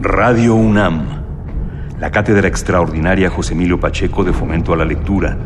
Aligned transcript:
Radio 0.00 0.54
UNAM, 0.54 1.06
la 1.98 2.10
Cátedra 2.10 2.46
Extraordinaria 2.46 3.30
José 3.30 3.54
Emilio 3.54 3.80
Pacheco 3.80 4.22
de 4.22 4.32
Fomento 4.32 4.72
a 4.72 4.76
la 4.76 4.84
Lectura 4.84 5.36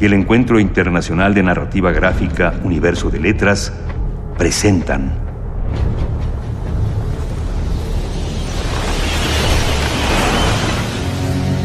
y 0.00 0.04
el 0.04 0.12
Encuentro 0.12 0.60
Internacional 0.60 1.34
de 1.34 1.42
Narrativa 1.42 1.90
Gráfica 1.92 2.54
Universo 2.62 3.10
de 3.10 3.20
Letras 3.20 3.72
presentan. 4.38 5.12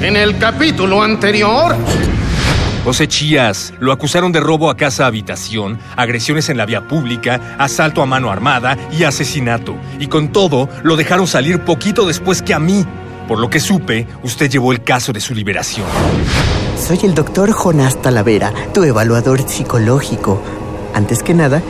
En 0.02 0.16
el 0.16 0.38
capítulo 0.38 1.04
anterior... 1.04 1.76
José 2.84 3.08
Chías 3.08 3.74
lo 3.80 3.92
acusaron 3.92 4.32
de 4.32 4.40
robo 4.40 4.70
a 4.70 4.78
casa 4.78 5.06
habitación, 5.06 5.80
agresiones 5.98 6.50
en 6.50 6.58
la 6.58 6.66
vía 6.66 6.88
pública, 6.88 7.56
asalto 7.60 8.02
a 8.02 8.06
mano 8.06 8.32
armada 8.32 8.78
y 8.92 9.04
asesinato. 9.04 9.76
Y 10.00 10.08
con 10.08 10.32
todo, 10.32 10.70
lo 10.84 10.96
dejaron 10.96 11.28
salir 11.28 11.60
poquito 11.60 12.08
después 12.08 12.42
que 12.42 12.54
a 12.54 12.60
mí. 12.60 12.86
Por 13.28 13.40
lo 13.40 13.50
que 13.50 13.60
supe, 13.60 14.08
usted 14.24 14.50
llevó 14.50 14.72
el 14.72 14.82
caso 14.84 15.12
de 15.14 15.20
su 15.20 15.36
liberación. 15.36 15.86
Soy 16.78 17.00
el 17.04 17.14
doctor 17.14 17.52
Jonás 17.52 18.02
Talavera, 18.02 18.54
tu 18.74 18.84
evaluador 18.84 19.48
psicológico. 19.48 20.42
Antes 20.94 21.24
que 21.24 21.34
nada, 21.34 21.62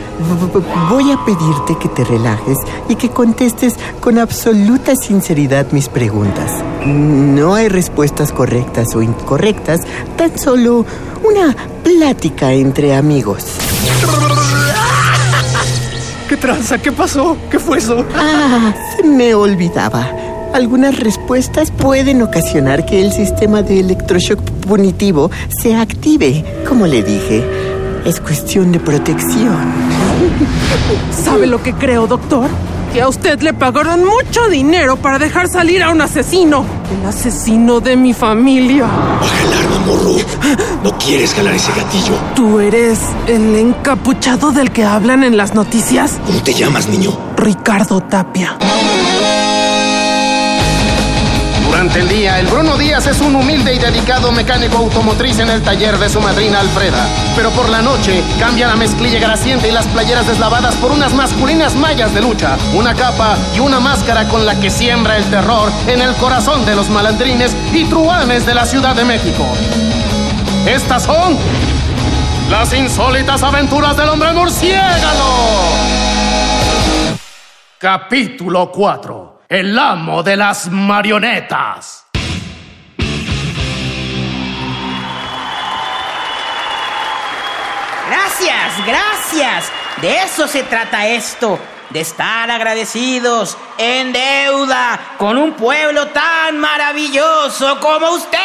voy 0.90 1.12
a 1.12 1.24
pedirte 1.24 1.76
que 1.80 1.88
te 1.88 2.04
relajes 2.04 2.58
y 2.88 2.96
que 2.96 3.10
contestes 3.10 3.74
con 4.00 4.18
absoluta 4.18 4.96
sinceridad 4.96 5.70
mis 5.72 5.88
preguntas. 5.88 6.50
No 6.84 7.54
hay 7.54 7.68
respuestas 7.68 8.32
correctas 8.32 8.94
o 8.94 9.02
incorrectas, 9.02 9.80
tan 10.16 10.38
solo 10.38 10.84
una 11.22 11.54
plática 11.82 12.52
entre 12.52 12.94
amigos. 12.94 13.44
¿Qué 16.28 16.36
tranza? 16.36 16.78
¿Qué 16.78 16.92
pasó? 16.92 17.36
¿Qué 17.50 17.58
fue 17.58 17.78
eso? 17.78 18.04
Ah, 18.14 18.72
se 18.96 19.02
me 19.02 19.34
olvidaba. 19.34 20.08
Algunas 20.52 20.98
respuestas 20.98 21.70
pueden 21.70 22.22
ocasionar 22.22 22.86
que 22.86 23.00
el 23.00 23.12
sistema 23.12 23.62
de 23.62 23.80
electroshock 23.80 24.40
punitivo 24.66 25.30
se 25.60 25.74
active, 25.74 26.44
como 26.68 26.86
le 26.86 27.02
dije. 27.02 27.44
Es 28.04 28.20
cuestión 28.20 28.72
de 28.72 28.80
protección. 28.80 29.72
¿Sabe 31.24 31.46
lo 31.46 31.62
que 31.62 31.74
creo, 31.74 32.06
doctor? 32.06 32.48
Que 32.92 33.02
a 33.02 33.08
usted 33.08 33.40
le 33.42 33.52
pagaron 33.52 34.04
mucho 34.04 34.48
dinero 34.48 34.96
para 34.96 35.18
dejar 35.18 35.48
salir 35.48 35.82
a 35.82 35.90
un 35.90 36.00
asesino. 36.00 36.64
El 37.00 37.06
asesino 37.08 37.80
de 37.80 37.96
mi 37.96 38.12
familia. 38.12 38.84
Baja 38.84 39.42
el 39.44 39.52
arma, 39.52 39.78
morro. 39.86 40.16
No 40.82 40.98
quieres 40.98 41.34
jalar 41.34 41.54
ese 41.54 41.70
gatillo. 41.72 42.14
¿Tú 42.34 42.58
eres 42.58 42.98
el 43.28 43.54
encapuchado 43.54 44.50
del 44.50 44.72
que 44.72 44.84
hablan 44.84 45.22
en 45.22 45.36
las 45.36 45.54
noticias? 45.54 46.18
¿Cómo 46.26 46.42
te 46.42 46.52
llamas, 46.52 46.88
niño? 46.88 47.16
Ricardo 47.36 48.00
Tapia. 48.00 48.56
El 51.94 52.08
día, 52.08 52.38
el 52.38 52.46
Bruno 52.46 52.76
Díaz 52.78 53.08
es 53.08 53.20
un 53.20 53.34
humilde 53.34 53.74
y 53.74 53.78
dedicado 53.78 54.30
mecánico 54.30 54.76
automotriz 54.76 55.40
en 55.40 55.50
el 55.50 55.60
taller 55.60 55.98
de 55.98 56.08
su 56.08 56.20
madrina 56.20 56.60
Alfreda. 56.60 57.04
Pero 57.34 57.50
por 57.50 57.68
la 57.68 57.82
noche, 57.82 58.22
cambia 58.38 58.68
la 58.68 58.76
mezclilla 58.76 59.18
graciente 59.18 59.68
y 59.68 59.72
las 59.72 59.88
playeras 59.88 60.28
deslavadas 60.28 60.76
por 60.76 60.92
unas 60.92 61.12
masculinas 61.14 61.74
mallas 61.74 62.14
de 62.14 62.20
lucha, 62.20 62.56
una 62.74 62.94
capa 62.94 63.36
y 63.56 63.58
una 63.58 63.80
máscara 63.80 64.28
con 64.28 64.46
la 64.46 64.58
que 64.60 64.70
siembra 64.70 65.16
el 65.16 65.24
terror 65.30 65.72
en 65.88 66.00
el 66.00 66.14
corazón 66.14 66.64
de 66.64 66.76
los 66.76 66.88
malandrines 66.90 67.56
y 67.72 67.84
truanes 67.86 68.46
de 68.46 68.54
la 68.54 68.66
Ciudad 68.66 68.94
de 68.94 69.04
México. 69.04 69.44
Estas 70.66 71.02
son 71.02 71.36
las 72.50 72.72
insólitas 72.72 73.42
aventuras 73.42 73.96
del 73.96 74.10
hombre 74.10 74.32
murciélago. 74.32 75.64
Capítulo 77.78 78.70
4 78.70 79.39
el 79.50 79.76
amo 79.76 80.22
de 80.22 80.36
las 80.36 80.70
marionetas. 80.70 82.06
Gracias, 88.08 88.86
gracias. 88.86 89.72
De 90.00 90.22
eso 90.22 90.46
se 90.46 90.62
trata 90.62 91.08
esto, 91.08 91.58
de 91.90 92.00
estar 92.00 92.48
agradecidos, 92.48 93.58
en 93.76 94.12
deuda, 94.12 95.00
con 95.18 95.36
un 95.36 95.54
pueblo 95.54 96.06
tan 96.08 96.56
maravilloso 96.56 97.80
como 97.80 98.12
ustedes. 98.12 98.40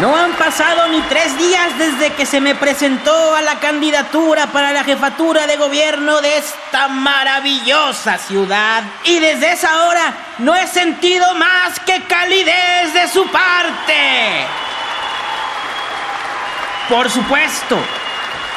No 0.00 0.16
han 0.16 0.32
pasado 0.32 0.88
ni 0.88 1.02
tres 1.02 1.36
días 1.36 1.78
desde 1.78 2.14
que 2.14 2.24
se 2.24 2.40
me 2.40 2.54
presentó 2.54 3.36
a 3.36 3.42
la 3.42 3.60
candidatura 3.60 4.46
para 4.46 4.72
la 4.72 4.84
jefatura 4.84 5.46
de 5.46 5.58
gobierno 5.58 6.22
de 6.22 6.38
esta 6.38 6.88
maravillosa 6.88 8.16
ciudad. 8.16 8.84
Y 9.04 9.18
desde 9.18 9.52
esa 9.52 9.84
hora 9.84 10.14
no 10.38 10.54
he 10.56 10.66
sentido 10.66 11.34
más 11.34 11.78
que 11.80 12.02
calidez 12.04 12.94
de 12.94 13.08
su 13.08 13.26
parte. 13.30 14.46
Por 16.88 17.10
supuesto, 17.10 17.78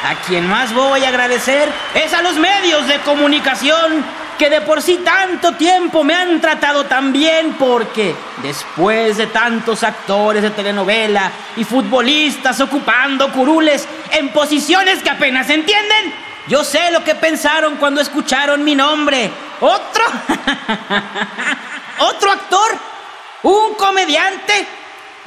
a 0.08 0.14
quien 0.26 0.48
más 0.48 0.72
voy 0.72 1.04
a 1.04 1.08
agradecer 1.08 1.70
es 1.94 2.14
a 2.14 2.22
los 2.22 2.36
medios 2.36 2.86
de 2.86 2.98
comunicación 3.00 4.04
que 4.38 4.50
de 4.50 4.60
por 4.60 4.82
sí 4.82 5.00
tanto 5.04 5.52
tiempo 5.54 6.04
me 6.04 6.14
han 6.14 6.40
tratado 6.40 6.84
tan 6.84 7.12
bien 7.12 7.54
porque 7.58 8.14
después 8.42 9.16
de 9.16 9.26
tantos 9.28 9.82
actores 9.82 10.42
de 10.42 10.50
telenovela 10.50 11.30
y 11.56 11.64
futbolistas 11.64 12.60
ocupando 12.60 13.32
curules 13.32 13.86
en 14.12 14.30
posiciones 14.30 15.02
que 15.02 15.10
apenas 15.10 15.48
entienden, 15.50 16.14
yo 16.48 16.62
sé 16.64 16.90
lo 16.90 17.02
que 17.02 17.14
pensaron 17.14 17.76
cuando 17.76 18.00
escucharon 18.00 18.62
mi 18.62 18.74
nombre. 18.74 19.30
¿Otro? 19.60 20.04
¿Otro 21.98 22.30
actor? 22.30 22.78
¿Un 23.42 23.74
comediante? 23.74 24.66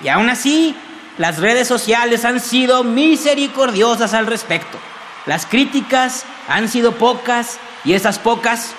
Y 0.03 0.07
aún 0.07 0.29
así, 0.29 0.75
las 1.17 1.39
redes 1.39 1.67
sociales 1.67 2.23
han 2.25 2.39
sido 2.39 2.83
misericordiosas 2.83 4.13
al 4.13 4.27
respecto. 4.27 4.77
Las 5.25 5.45
críticas 5.45 6.25
han 6.47 6.69
sido 6.69 6.93
pocas 6.93 7.59
y 7.83 7.93
esas 7.93 8.19
pocas 8.19 8.73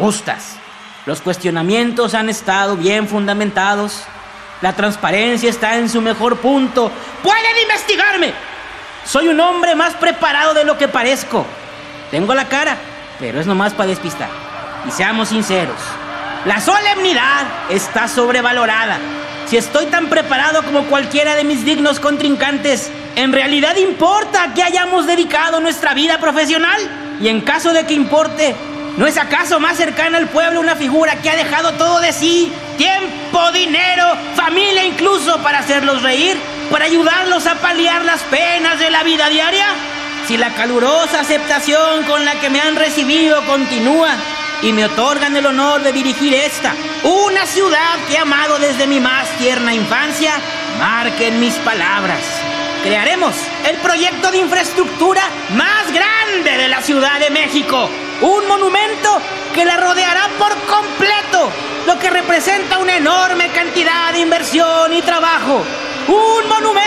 justas. 0.00 0.56
Los 1.06 1.20
cuestionamientos 1.20 2.14
han 2.14 2.28
estado 2.28 2.76
bien 2.76 3.06
fundamentados. 3.06 4.02
La 4.62 4.72
transparencia 4.72 5.48
está 5.48 5.76
en 5.76 5.88
su 5.88 6.00
mejor 6.00 6.38
punto. 6.38 6.90
¡Pueden 7.22 7.58
investigarme! 7.62 8.32
Soy 9.04 9.28
un 9.28 9.40
hombre 9.40 9.74
más 9.74 9.94
preparado 9.94 10.54
de 10.54 10.64
lo 10.64 10.76
que 10.76 10.88
parezco. 10.88 11.46
Tengo 12.10 12.34
la 12.34 12.48
cara, 12.48 12.76
pero 13.18 13.40
es 13.40 13.46
nomás 13.46 13.72
para 13.72 13.88
despistar. 13.88 14.28
Y 14.86 14.90
seamos 14.90 15.28
sinceros, 15.28 15.76
la 16.46 16.60
solemnidad 16.60 17.46
está 17.68 18.08
sobrevalorada. 18.08 18.98
Si 19.46 19.56
estoy 19.56 19.86
tan 19.86 20.08
preparado 20.08 20.62
como 20.62 20.84
cualquiera 20.84 21.34
de 21.34 21.44
mis 21.44 21.64
dignos 21.64 22.00
contrincantes, 22.00 22.90
¿en 23.16 23.32
realidad 23.32 23.76
importa 23.76 24.54
que 24.54 24.62
hayamos 24.62 25.06
dedicado 25.06 25.60
nuestra 25.60 25.92
vida 25.92 26.18
profesional? 26.18 26.80
Y 27.20 27.28
en 27.28 27.42
caso 27.42 27.72
de 27.72 27.84
que 27.84 27.94
importe, 27.94 28.54
¿No 28.96 29.06
es 29.06 29.16
acaso 29.16 29.60
más 29.60 29.76
cercana 29.76 30.18
al 30.18 30.28
pueblo 30.28 30.60
una 30.60 30.76
figura 30.76 31.16
que 31.22 31.30
ha 31.30 31.36
dejado 31.36 31.72
todo 31.72 32.00
de 32.00 32.12
sí? 32.12 32.52
Tiempo, 32.76 33.50
dinero, 33.52 34.04
familia 34.34 34.84
incluso 34.84 35.38
para 35.42 35.60
hacerlos 35.60 36.02
reír, 36.02 36.36
para 36.70 36.86
ayudarlos 36.86 37.46
a 37.46 37.56
paliar 37.56 38.04
las 38.04 38.22
penas 38.22 38.78
de 38.78 38.90
la 38.90 39.02
vida 39.02 39.28
diaria. 39.28 39.66
Si 40.26 40.36
la 40.36 40.50
calurosa 40.50 41.20
aceptación 41.20 42.04
con 42.04 42.24
la 42.24 42.34
que 42.40 42.50
me 42.50 42.60
han 42.60 42.76
recibido 42.76 43.44
continúa 43.46 44.10
y 44.62 44.72
me 44.72 44.84
otorgan 44.84 45.36
el 45.36 45.46
honor 45.46 45.82
de 45.82 45.92
dirigir 45.92 46.34
esta, 46.34 46.74
una 47.02 47.46
ciudad 47.46 47.96
que 48.08 48.14
he 48.14 48.18
amado 48.18 48.58
desde 48.58 48.86
mi 48.86 49.00
más 49.00 49.28
tierna 49.38 49.72
infancia, 49.72 50.32
marquen 50.78 51.40
mis 51.40 51.54
palabras. 51.54 52.20
Crearemos 52.82 53.34
el 53.68 53.76
proyecto 53.76 54.30
de 54.30 54.38
infraestructura 54.38 55.22
más 55.50 55.92
grande 55.92 56.62
de 56.62 56.68
la 56.68 56.82
Ciudad 56.82 57.18
de 57.20 57.30
México 57.30 57.88
un 58.22 58.46
monumento 58.46 59.20
que 59.54 59.64
la 59.64 59.76
rodeará 59.76 60.28
por 60.38 60.54
completo, 60.62 61.50
lo 61.86 61.98
que 61.98 62.10
representa 62.10 62.78
una 62.78 62.96
enorme 62.96 63.48
cantidad 63.50 64.12
de 64.12 64.20
inversión 64.20 64.92
y 64.92 65.02
trabajo. 65.02 65.64
Un 66.08 66.48
monumento 66.48 66.79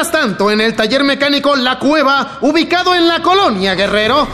Mientras 0.00 0.22
tanto, 0.22 0.48
en 0.52 0.60
el 0.60 0.76
taller 0.76 1.02
mecánico 1.02 1.56
La 1.56 1.80
Cueva, 1.80 2.38
ubicado 2.42 2.94
en 2.94 3.08
la 3.08 3.20
colonia 3.20 3.74
Guerrero, 3.74 4.28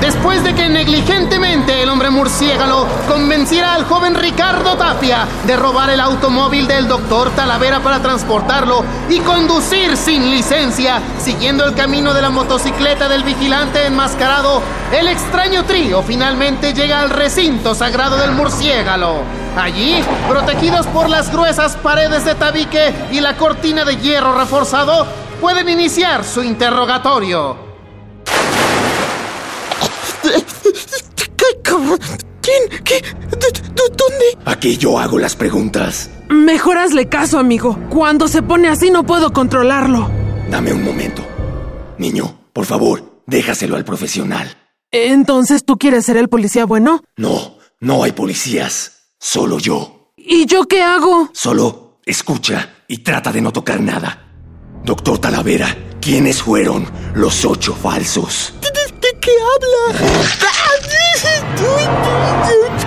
después 0.00 0.42
de 0.42 0.54
que 0.54 0.70
negligentemente 0.70 1.82
el 1.82 1.90
hombre 1.90 2.08
murciélago 2.08 2.88
convenciera 3.06 3.74
al 3.74 3.84
joven 3.84 4.14
Ricardo 4.14 4.74
Tapia 4.78 5.28
de 5.46 5.54
robar 5.54 5.90
el 5.90 6.00
automóvil 6.00 6.66
del 6.66 6.88
doctor 6.88 7.28
Talavera 7.32 7.80
para 7.80 8.00
transportarlo 8.00 8.86
y 9.10 9.18
conducir 9.20 9.98
sin 9.98 10.30
licencia, 10.30 11.02
siguiendo 11.18 11.66
el 11.66 11.74
camino 11.74 12.14
de 12.14 12.22
la 12.22 12.30
motocicleta 12.30 13.06
del 13.10 13.22
vigilante 13.22 13.84
enmascarado, 13.84 14.62
el 14.98 15.08
extraño 15.08 15.66
trío 15.66 16.02
finalmente 16.02 16.72
llega 16.72 17.00
al 17.00 17.10
recinto 17.10 17.74
sagrado 17.74 18.16
del 18.16 18.32
murciélago. 18.32 19.39
Allí, 19.56 20.02
protegidos 20.28 20.86
por 20.88 21.08
las 21.08 21.32
gruesas 21.32 21.76
paredes 21.76 22.24
de 22.24 22.34
tabique 22.34 22.94
y 23.10 23.20
la 23.20 23.36
cortina 23.36 23.84
de 23.84 23.96
hierro 23.96 24.38
reforzado, 24.38 25.06
pueden 25.40 25.68
iniciar 25.68 26.24
su 26.24 26.42
interrogatorio. 26.42 27.56
¿Quién? 32.40 32.84
¿Qué? 32.84 33.02
¿Dónde? 33.30 34.38
Aquí 34.44 34.76
yo 34.76 34.98
hago 34.98 35.18
las 35.18 35.36
preguntas. 35.36 36.10
Mejor 36.28 36.78
hazle 36.78 37.08
caso, 37.08 37.38
amigo. 37.38 37.78
Cuando 37.90 38.28
se 38.28 38.42
pone 38.42 38.68
así 38.68 38.90
no 38.90 39.04
puedo 39.04 39.32
controlarlo. 39.32 40.10
Dame 40.50 40.72
un 40.72 40.84
momento. 40.84 41.22
Niño, 41.98 42.38
por 42.52 42.66
favor, 42.66 43.22
déjaselo 43.26 43.76
al 43.76 43.84
profesional. 43.84 44.56
Entonces, 44.90 45.64
¿tú 45.64 45.76
quieres 45.76 46.06
ser 46.06 46.16
el 46.16 46.28
policía 46.28 46.64
bueno? 46.64 47.02
No, 47.16 47.58
no 47.80 48.02
hay 48.02 48.12
policías. 48.12 48.99
Solo 49.22 49.58
yo. 49.58 50.12
¿Y 50.16 50.46
yo 50.46 50.64
qué 50.64 50.80
hago? 50.82 51.28
Solo 51.34 51.98
escucha 52.06 52.76
y 52.88 53.02
trata 53.02 53.30
de 53.30 53.42
no 53.42 53.52
tocar 53.52 53.78
nada. 53.78 54.26
Doctor 54.82 55.18
Talavera, 55.18 55.76
¿quiénes 56.00 56.42
fueron 56.42 56.90
los 57.14 57.44
ocho 57.44 57.74
falsos? 57.74 58.54
¿De, 58.62 58.70
qué 59.20 59.30
habla? 59.30 59.98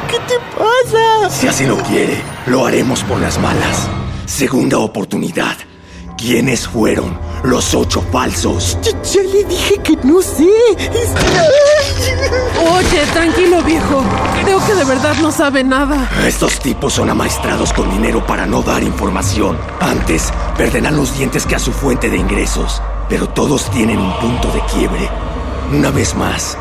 ¿Qué 0.09 0.19
te 0.27 0.39
pasa? 0.57 1.29
Si 1.29 1.47
así 1.47 1.67
lo 1.67 1.77
quiere, 1.77 2.19
lo 2.47 2.65
haremos 2.65 3.03
por 3.03 3.19
las 3.19 3.39
malas. 3.39 3.87
Segunda 4.25 4.79
oportunidad. 4.79 5.55
¿Quiénes 6.17 6.67
fueron 6.67 7.15
los 7.43 7.75
ocho 7.75 8.03
falsos? 8.11 8.79
Ya, 8.81 8.99
ya 9.03 9.21
le 9.21 9.43
dije 9.43 9.77
que 9.83 9.95
no 9.97 10.19
sé. 10.23 10.49
Oye, 12.71 13.05
tranquilo, 13.13 13.61
viejo. 13.61 14.03
Creo 14.43 14.65
que 14.65 14.73
de 14.73 14.85
verdad 14.85 15.15
no 15.21 15.31
sabe 15.31 15.63
nada. 15.63 16.09
Estos 16.25 16.59
tipos 16.59 16.93
son 16.93 17.09
amaestrados 17.09 17.73
con 17.73 17.89
dinero 17.89 18.25
para 18.25 18.45
no 18.45 18.61
dar 18.61 18.83
información. 18.83 19.57
Antes, 19.79 20.31
perderán 20.57 20.95
los 20.95 21.17
dientes 21.17 21.45
que 21.45 21.55
a 21.55 21.59
su 21.59 21.71
fuente 21.71 22.09
de 22.09 22.17
ingresos. 22.17 22.81
Pero 23.09 23.27
todos 23.27 23.69
tienen 23.71 23.99
un 23.99 24.13
punto 24.17 24.49
de 24.51 24.61
quiebre. 24.73 25.09
Una 25.71 25.91
vez 25.91 26.15
más, 26.15 26.57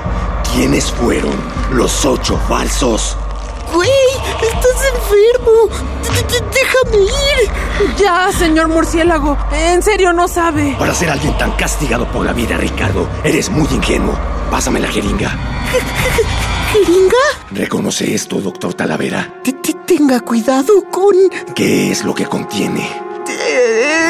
¿quiénes 0.52 0.90
fueron 0.90 1.32
los 1.72 2.04
ocho 2.04 2.38
falsos? 2.48 3.16
Güey, 3.72 3.90
estás 4.42 4.84
enfermo. 4.94 5.68
Déjame 6.52 7.04
ir. 7.04 7.96
Ya, 7.96 8.30
señor 8.32 8.68
murciélago. 8.68 9.36
En 9.52 9.82
serio 9.82 10.12
no 10.12 10.28
sabe. 10.28 10.74
Para 10.78 10.94
ser 10.94 11.10
alguien 11.10 11.36
tan 11.38 11.52
castigado 11.52 12.06
por 12.06 12.24
la 12.26 12.32
vida, 12.32 12.56
Ricardo, 12.56 13.08
eres 13.24 13.50
muy 13.50 13.68
ingenuo. 13.70 14.31
Pásame 14.52 14.80
la 14.80 14.88
jeringa. 14.88 15.30
¿Jeringa? 16.72 17.16
Reconoce 17.52 18.14
esto, 18.14 18.36
doctor 18.40 18.74
Talavera. 18.74 19.40
Te- 19.42 19.54
te- 19.54 19.72
Tenga 19.86 20.20
cuidado 20.20 20.84
con... 20.90 21.14
¿Qué 21.54 21.90
es 21.90 22.04
lo 22.04 22.14
que 22.14 22.24
contiene? 22.26 22.88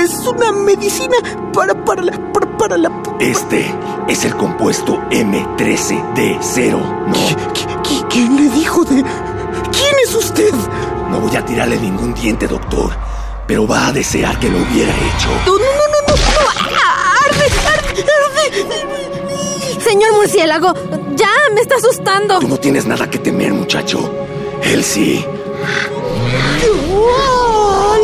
Es 0.03 0.11
una 0.27 0.51
medicina 0.53 1.17
para, 1.53 1.75
para 1.85 2.03
la... 2.03 2.33
Para, 2.33 2.57
para 2.59 2.77
la... 2.77 2.91
Este 3.21 3.65
es 4.09 4.25
el 4.25 4.37
compuesto 4.37 5.01
M13D0. 5.11 6.73
No, 6.73 7.15
¿Qui- 7.15 7.83
qui- 7.83 8.07
¿Quién 8.09 8.37
le 8.37 8.49
dijo 8.51 8.85
de...? 8.85 9.03
¿Quién 9.03 9.95
es 10.05 10.15
usted? 10.15 10.53
no 11.11 11.21
voy 11.21 11.35
a 11.37 11.45
tirarle 11.45 11.79
ningún 11.79 12.15
diente, 12.15 12.47
doctor. 12.49 12.93
Pero 13.47 13.67
va 13.67 13.89
a 13.89 13.93
desear 13.93 14.39
que 14.41 14.49
lo 14.51 14.59
hubiera 14.59 14.93
hecho. 14.93 15.29
No, 15.47 15.53
no, 15.53 15.65
no, 15.65 15.87
no, 15.93 16.01
no, 16.09 16.15
no. 16.15 16.23
¡Ah, 16.85 17.15
¡Arde, 17.29 17.45
arde, 17.79 18.05
arde! 18.83 18.92
Señor 19.93 20.15
murciélago, 20.15 20.73
ya 21.17 21.29
me 21.53 21.61
está 21.61 21.75
asustando. 21.75 22.39
Tú 22.39 22.49
no 22.49 22.57
tienes 22.57 22.87
nada 22.87 23.11
que 23.11 23.19
temer, 23.19 23.53
muchacho. 23.53 24.11
Él 24.63 24.83
sí. 24.83 25.23
¡Oh, 26.91 27.95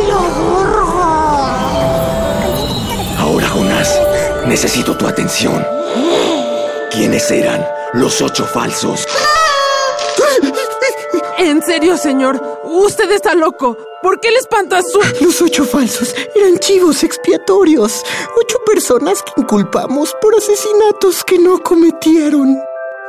la 3.17 3.23
Ahora, 3.23 3.49
Jonás, 3.49 3.99
necesito 4.45 4.95
tu 4.95 5.07
atención. 5.07 5.65
¿Quiénes 6.91 7.31
eran 7.31 7.65
los 7.93 8.21
ocho 8.21 8.45
falsos? 8.45 9.07
En 11.39 11.61
serio, 11.61 11.95
señor. 11.95 12.59
Usted 12.65 13.09
está 13.11 13.33
loco. 13.33 13.77
¿Por 14.03 14.19
qué 14.19 14.29
le 14.29 14.39
espanta 14.39 14.81
su... 14.81 14.99
Los 15.23 15.41
ocho 15.41 15.63
falsos 15.63 16.13
eran 16.35 16.59
chivos 16.59 17.01
expiatorios. 17.01 18.03
Ocho 18.37 18.57
personas 18.65 19.23
que 19.23 19.41
inculpamos 19.41 20.13
por 20.21 20.35
asesinatos 20.35 21.23
que 21.23 21.39
no 21.39 21.59
cometieron. 21.59 22.57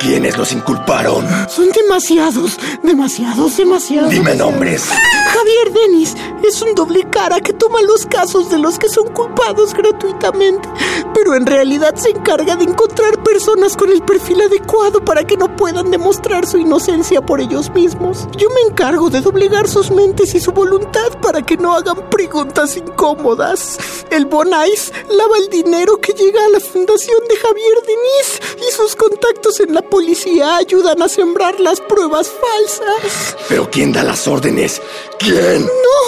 ¿Quiénes 0.01 0.39
los 0.39 0.51
inculparon? 0.53 1.27
Son 1.51 1.69
demasiados, 1.73 2.59
demasiados, 2.83 3.59
demasiados. 3.59 4.11
Dime 4.11 4.35
nombres. 4.35 4.89
Javier 5.31 5.73
Denis 5.75 6.17
es 6.43 6.63
un 6.63 6.75
doble 6.75 7.05
cara 7.11 7.39
que 7.43 7.53
toma 7.53 7.83
los 7.83 8.07
casos 8.07 8.49
de 8.49 8.57
los 8.57 8.79
que 8.79 8.89
son 8.89 9.09
culpados 9.09 9.75
gratuitamente, 9.75 10.67
pero 11.13 11.35
en 11.35 11.45
realidad 11.45 11.95
se 11.97 12.11
encarga 12.11 12.57
de 12.57 12.65
encontrar 12.65 13.23
personas 13.23 13.77
con 13.77 13.91
el 13.91 14.01
perfil 14.01 14.41
adecuado 14.41 15.05
para 15.05 15.25
que 15.25 15.37
no 15.37 15.55
puedan 15.55 15.91
demostrar 15.91 16.47
su 16.47 16.57
inocencia 16.57 17.21
por 17.21 17.43
ellos 17.43 17.71
mismos. 17.75 18.27
Yo 18.39 18.49
me 18.49 18.71
encargo 18.71 19.11
de 19.11 19.21
doblegar 19.21 19.69
sus 19.69 19.91
mentes 19.91 20.35
y 20.35 20.41
su 20.41 20.51
voluntad 20.53 21.21
para 21.21 21.43
que 21.43 21.59
no 21.59 21.75
hagan 21.75 22.09
preguntas 22.09 22.75
incómodas. 22.75 23.77
El 24.11 24.25
Bonais 24.25 24.93
lava 25.11 25.37
el 25.37 25.51
dinero 25.51 26.01
que 26.01 26.15
llega 26.15 26.43
a 26.47 26.49
la 26.49 26.61
fundación 26.61 27.19
de 27.29 27.37
Javier 27.37 27.75
Denis 27.87 28.57
y 28.67 28.73
sus 28.75 28.97
contactos 28.97 29.61
en 29.61 29.75
la 29.75 29.90
policía 29.91 30.57
ayudan 30.57 31.03
a 31.03 31.09
sembrar 31.09 31.59
las 31.61 31.81
pruebas 31.81 32.31
falsas. 32.31 33.37
¿Pero 33.49 33.69
quién 33.71 33.93
da 33.93 34.03
las 34.05 34.27
órdenes? 34.27 34.81
¿Quién? 35.19 35.65
No 35.67 36.01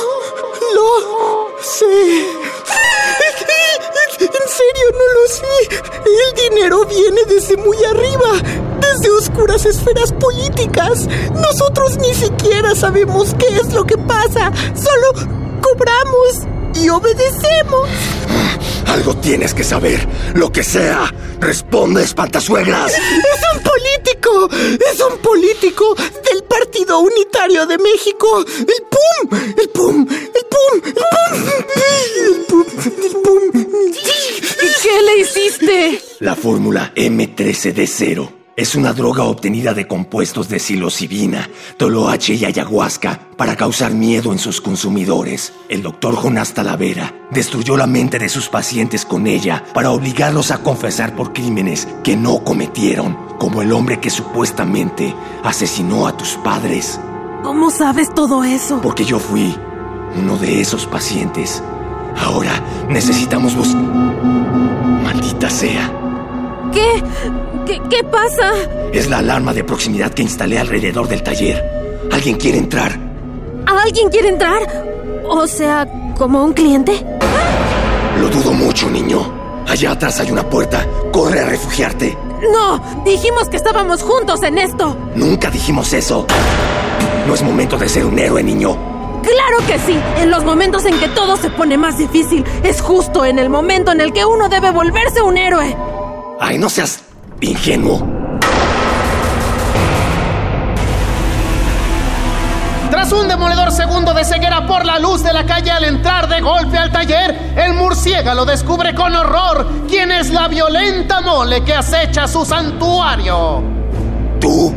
lo 0.74 1.58
sé. 1.60 2.26
En 4.22 4.48
serio, 4.48 4.86
no 4.92 5.06
lo 5.20 5.28
sé. 5.28 5.56
El 6.06 6.50
dinero 6.50 6.84
viene 6.86 7.22
desde 7.26 7.56
muy 7.56 7.76
arriba, 7.84 8.40
desde 8.80 9.10
oscuras 9.10 9.66
esferas 9.66 10.12
políticas. 10.12 11.08
Nosotros 11.34 11.98
ni 11.98 12.14
siquiera 12.14 12.74
sabemos 12.74 13.34
qué 13.38 13.48
es 13.48 13.72
lo 13.74 13.84
que 13.84 13.98
pasa. 13.98 14.52
Solo 14.74 15.28
cobramos 15.60 16.46
y 16.74 16.88
obedecemos. 16.88 17.88
Algo 18.86 19.16
tienes 19.16 19.54
que 19.54 19.64
saber. 19.64 20.06
Lo 20.34 20.52
que 20.52 20.62
sea. 20.62 21.12
Responde, 21.40 22.04
espantasuegras. 22.04 22.92
Es 22.92 23.56
un 23.56 23.62
político. 23.62 24.48
Es 24.92 25.00
un 25.00 25.18
político 25.18 25.94
del 25.94 26.44
Partido 26.44 27.00
Unitario 27.00 27.66
de 27.66 27.78
México. 27.78 28.44
El 28.46 28.84
PUM. 28.90 29.38
El 29.58 29.68
PUM. 29.70 30.06
El 30.10 30.46
PUM. 30.50 30.82
El 30.84 31.04
PUM. 31.10 31.44
El 32.26 32.44
PUM. 32.46 32.66
El 32.86 33.22
PUM. 33.22 33.66
¿Y 34.62 34.82
qué 34.82 35.02
le 35.02 35.18
hiciste? 35.20 36.02
La 36.20 36.34
fórmula 36.36 36.92
M13D0 36.94 38.41
es 38.56 38.74
una 38.74 38.92
droga 38.92 39.24
obtenida 39.24 39.72
de 39.72 39.86
compuestos 39.86 40.48
de 40.48 40.58
psilocibina, 40.58 41.48
toloache 41.78 42.34
y 42.34 42.44
ayahuasca 42.44 43.20
para 43.36 43.56
causar 43.56 43.94
miedo 43.94 44.32
en 44.32 44.38
sus 44.38 44.60
consumidores. 44.60 45.54
El 45.70 45.82
doctor 45.82 46.14
Jonás 46.14 46.52
Talavera 46.52 47.14
destruyó 47.30 47.76
la 47.76 47.86
mente 47.86 48.18
de 48.18 48.28
sus 48.28 48.48
pacientes 48.48 49.06
con 49.06 49.26
ella 49.26 49.64
para 49.72 49.90
obligarlos 49.90 50.50
a 50.50 50.62
confesar 50.62 51.16
por 51.16 51.32
crímenes 51.32 51.88
que 52.04 52.16
no 52.16 52.44
cometieron, 52.44 53.16
como 53.38 53.62
el 53.62 53.72
hombre 53.72 54.00
que 54.00 54.10
supuestamente 54.10 55.14
asesinó 55.42 56.06
a 56.06 56.16
tus 56.16 56.36
padres. 56.36 57.00
¿Cómo 57.42 57.70
sabes 57.70 58.12
todo 58.14 58.44
eso? 58.44 58.80
Porque 58.82 59.04
yo 59.04 59.18
fui 59.18 59.56
uno 60.16 60.36
de 60.36 60.60
esos 60.60 60.86
pacientes. 60.86 61.62
Ahora 62.18 62.62
necesitamos 62.88 63.56
buscar... 63.56 63.82
Maldita 65.02 65.48
sea. 65.48 66.01
¿Qué? 66.72 67.02
¿Qué, 67.66 67.80
qué 67.88 68.04
pasa? 68.04 68.52
Es 68.92 69.08
la 69.08 69.18
alarma 69.18 69.52
de 69.52 69.64
proximidad 69.64 70.12
que 70.12 70.22
instalé 70.22 70.58
alrededor 70.58 71.08
del 71.08 71.22
taller. 71.22 71.62
¿Alguien 72.10 72.36
quiere 72.36 72.58
entrar? 72.58 72.98
¿Alguien 73.66 74.08
quiere 74.10 74.28
entrar? 74.28 74.62
O 75.28 75.46
sea, 75.46 75.86
como 76.16 76.44
un 76.44 76.52
cliente. 76.52 76.92
Lo 78.18 78.28
dudo 78.28 78.52
mucho, 78.52 78.90
niño. 78.90 79.64
Allá 79.68 79.92
atrás 79.92 80.20
hay 80.20 80.30
una 80.30 80.48
puerta. 80.48 80.86
Corre 81.12 81.40
a 81.40 81.46
refugiarte. 81.46 82.16
No, 82.52 82.82
dijimos 83.04 83.48
que 83.48 83.56
estábamos 83.56 84.02
juntos 84.02 84.42
en 84.42 84.58
esto. 84.58 84.96
Nunca 85.14 85.50
dijimos 85.50 85.92
eso. 85.92 86.26
No 87.26 87.34
es 87.34 87.42
momento 87.42 87.78
de 87.78 87.88
ser 87.88 88.04
un 88.04 88.18
héroe, 88.18 88.42
niño. 88.42 88.76
Claro 89.22 89.66
que 89.66 89.78
sí. 89.78 89.98
En 90.18 90.30
los 90.30 90.44
momentos 90.44 90.84
en 90.84 90.98
que 90.98 91.08
todo 91.08 91.36
se 91.36 91.50
pone 91.50 91.78
más 91.78 91.96
difícil, 91.96 92.44
es 92.64 92.80
justo 92.80 93.24
en 93.24 93.38
el 93.38 93.48
momento 93.48 93.92
en 93.92 94.00
el 94.00 94.12
que 94.12 94.24
uno 94.24 94.48
debe 94.48 94.70
volverse 94.70 95.22
un 95.22 95.38
héroe. 95.38 95.76
Ay, 96.44 96.58
no 96.58 96.68
seas 96.68 97.04
ingenuo. 97.40 98.04
Tras 102.90 103.12
un 103.12 103.28
demoledor 103.28 103.70
segundo 103.70 104.12
de 104.12 104.24
ceguera 104.24 104.66
por 104.66 104.84
la 104.84 104.98
luz 104.98 105.22
de 105.22 105.32
la 105.32 105.46
calle 105.46 105.70
al 105.70 105.84
entrar 105.84 106.28
de 106.28 106.40
golpe 106.40 106.76
al 106.76 106.90
taller, 106.90 107.52
el 107.56 107.74
murciélago 107.74 108.44
descubre 108.44 108.92
con 108.92 109.14
horror 109.14 109.68
quién 109.88 110.10
es 110.10 110.30
la 110.30 110.48
violenta 110.48 111.20
mole 111.20 111.62
que 111.62 111.74
acecha 111.74 112.26
su 112.26 112.44
santuario. 112.44 113.62
¿Tú? 114.40 114.74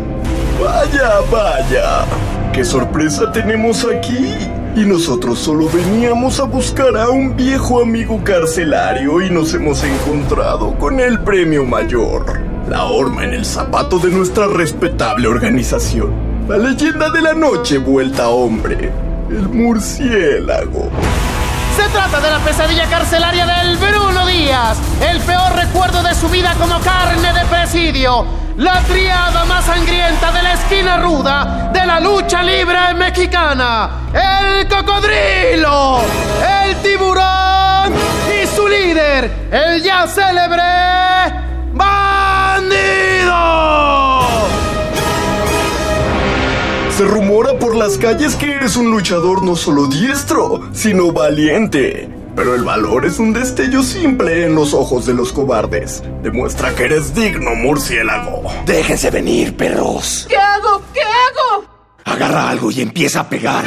Vaya, 0.64 1.14
vaya. 1.32 2.06
¿Qué 2.54 2.64
sorpresa 2.64 3.32
tenemos 3.32 3.84
aquí? 3.86 4.36
Y 4.76 4.84
nosotros 4.84 5.40
solo 5.40 5.70
veníamos 5.70 6.42
a 6.42 6.44
buscar 6.44 6.98
a 6.98 7.10
un 7.10 7.38
viejo 7.38 7.82
amigo 7.82 8.22
carcelario 8.26 9.22
y 9.22 9.30
nos 9.30 9.54
hemos 9.54 9.82
encontrado 9.86 10.78
con 10.78 11.00
el 11.00 11.22
premio 11.22 11.64
mayor. 11.64 12.42
La 12.68 12.84
horma 12.84 13.24
en 13.24 13.36
el 13.36 13.46
zapato 13.46 14.00
de 14.00 14.10
nuestra 14.10 14.48
respetable 14.48 15.30
organización. 15.30 16.12
La 16.50 16.58
leyenda 16.58 17.10
de 17.10 17.22
la 17.22 17.34
noche 17.34 17.78
vuelta 17.78 18.28
hombre. 18.28 18.92
El 19.30 19.48
murciélago. 19.48 20.90
Se 21.78 21.90
trata 21.94 22.20
de 22.20 22.32
la 22.32 22.40
pesadilla 22.40 22.90
carcelaria 22.90 23.46
del 23.46 23.78
Bruno 23.78 24.15
El 24.46 25.20
peor 25.22 25.56
recuerdo 25.56 26.04
de 26.04 26.14
su 26.14 26.30
vida 26.30 26.54
como 26.60 26.80
carne 26.82 27.34
de 27.34 27.46
presidio, 27.46 28.28
la 28.58 28.80
triada 28.82 29.44
más 29.46 29.66
sangrienta 29.66 30.32
de 30.32 30.44
la 30.44 30.54
esquina 30.54 30.98
ruda 30.98 31.72
de 31.74 31.84
la 31.84 32.00
lucha 32.00 32.44
libre 32.44 32.94
mexicana, 32.94 34.08
el 34.14 34.68
cocodrilo, 34.68 36.00
el 36.64 36.76
tiburón 36.76 37.92
y 38.30 38.46
su 38.46 38.68
líder, 38.68 39.32
el 39.52 39.82
ya 39.82 40.06
célebre 40.06 40.62
bandido. 41.74 42.68
Se 46.92 47.04
rumora 47.04 47.58
por 47.58 47.76
las 47.76 47.98
calles 47.98 48.36
que 48.36 48.52
eres 48.52 48.78
un 48.78 48.92
luchador 48.92 49.42
no 49.42 49.56
solo 49.56 49.88
diestro, 49.88 50.70
sino 50.72 51.12
valiente. 51.12 52.15
Pero 52.36 52.54
el 52.54 52.64
valor 52.66 53.06
es 53.06 53.18
un 53.18 53.32
destello 53.32 53.82
simple 53.82 54.46
en 54.46 54.56
los 54.56 54.74
ojos 54.74 55.06
de 55.06 55.14
los 55.14 55.32
cobardes. 55.32 56.04
Demuestra 56.22 56.76
que 56.76 56.84
eres 56.84 57.16
digno, 57.16 57.56
murciélago. 57.56 58.44
Déjense 58.66 59.10
venir, 59.10 59.56
perros. 59.56 60.26
¿Qué 60.28 60.36
hago? 60.36 60.82
¿Qué 60.94 61.00
hago? 61.00 61.66
Agarra 62.04 62.50
algo 62.50 62.72
y 62.72 62.82
empieza 62.82 63.22
a 63.22 63.30
pegar. 63.30 63.64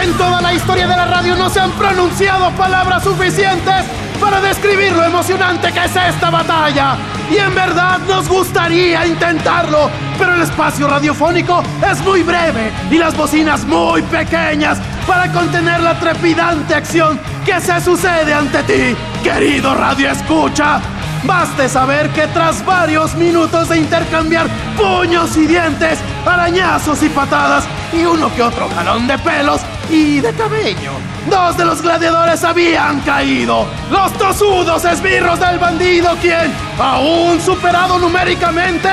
En 0.00 0.12
toda 0.16 0.40
la 0.40 0.54
historia 0.54 0.86
de 0.86 0.96
la 0.96 1.06
radio 1.06 1.34
no 1.34 1.50
se 1.50 1.58
han 1.58 1.72
pronunciado 1.72 2.50
palabras 2.52 3.02
suficientes 3.02 3.84
para 4.20 4.40
describir 4.40 4.92
lo 4.92 5.04
emocionante 5.04 5.72
que 5.72 5.84
es 5.84 5.96
esta 5.96 6.30
batalla. 6.30 6.96
Y 7.30 7.38
en 7.38 7.54
verdad 7.54 7.98
nos 8.06 8.28
gustaría 8.28 9.06
intentarlo, 9.06 9.90
pero 10.18 10.34
el 10.34 10.42
espacio 10.42 10.88
radiofónico 10.88 11.62
es 11.90 12.00
muy 12.02 12.22
breve 12.22 12.72
y 12.90 12.98
las 12.98 13.16
bocinas 13.16 13.64
muy 13.64 14.02
pequeñas 14.02 14.78
para 15.06 15.30
contener 15.32 15.80
la 15.80 15.98
trepidante 15.98 16.74
acción 16.74 17.18
que 17.44 17.60
se 17.60 17.80
sucede 17.80 18.32
ante 18.32 18.62
ti, 18.62 18.96
querido 19.22 19.74
radio 19.74 20.10
escucha. 20.10 20.80
Baste 21.24 21.68
saber 21.70 22.10
que 22.10 22.26
tras 22.28 22.64
varios 22.66 23.14
minutos 23.14 23.70
de 23.70 23.78
intercambiar 23.78 24.46
puños 24.76 25.34
y 25.38 25.46
dientes, 25.46 25.98
arañazos 26.26 27.02
y 27.02 27.08
patadas 27.08 27.64
y 27.94 28.04
uno 28.04 28.34
que 28.34 28.42
otro 28.42 28.68
jalón 28.68 29.06
de 29.06 29.16
pelos 29.18 29.62
y 29.90 30.20
de 30.20 30.32
cabello, 30.34 30.92
dos 31.28 31.56
de 31.56 31.64
los 31.64 31.82
gladiadores 31.82 32.42
habían 32.44 33.00
caído. 33.00 33.66
Los 33.90 34.12
tosudos 34.14 34.84
esbirros 34.84 35.38
del 35.40 35.58
bandido, 35.58 36.16
quien, 36.20 36.52
aún 36.78 37.40
superado 37.40 37.98
numéricamente, 37.98 38.88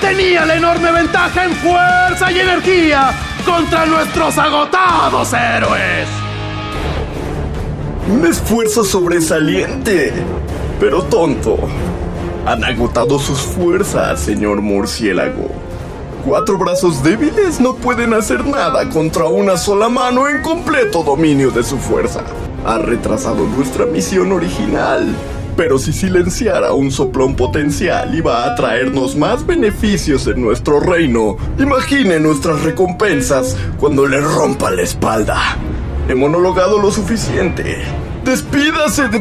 tenía 0.00 0.44
la 0.44 0.56
enorme 0.56 0.92
ventaja 0.92 1.44
en 1.44 1.52
fuerza 1.54 2.30
y 2.32 2.40
energía 2.40 3.12
contra 3.44 3.86
nuestros 3.86 4.36
agotados 4.38 5.32
héroes. 5.32 6.08
Un 8.08 8.26
esfuerzo 8.26 8.84
sobresaliente, 8.84 10.12
pero 10.78 11.02
tonto. 11.02 11.58
Han 12.46 12.62
agotado 12.62 13.18
sus 13.18 13.40
fuerzas, 13.40 14.20
señor 14.20 14.60
murciélago. 14.60 15.50
Cuatro 16.26 16.58
brazos 16.58 17.04
débiles 17.04 17.60
no 17.60 17.76
pueden 17.76 18.12
hacer 18.12 18.44
nada 18.44 18.88
contra 18.90 19.26
una 19.26 19.56
sola 19.56 19.88
mano 19.88 20.28
en 20.28 20.42
completo 20.42 21.04
dominio 21.04 21.52
de 21.52 21.62
su 21.62 21.78
fuerza. 21.78 22.24
Ha 22.64 22.78
retrasado 22.78 23.46
nuestra 23.46 23.86
misión 23.86 24.32
original. 24.32 25.06
Pero 25.56 25.78
si 25.78 25.92
silenciara 25.92 26.72
un 26.72 26.90
soplón 26.90 27.36
potencial 27.36 28.12
iba 28.12 28.44
a 28.44 28.56
traernos 28.56 29.14
más 29.14 29.46
beneficios 29.46 30.26
en 30.26 30.42
nuestro 30.42 30.80
reino. 30.80 31.36
Imagine 31.60 32.18
nuestras 32.18 32.60
recompensas 32.64 33.56
cuando 33.78 34.04
le 34.04 34.20
rompa 34.20 34.72
la 34.72 34.82
espalda. 34.82 35.56
He 36.08 36.16
monologado 36.16 36.82
lo 36.82 36.90
suficiente. 36.90 37.84
Despídase 38.24 39.06
de... 39.06 39.20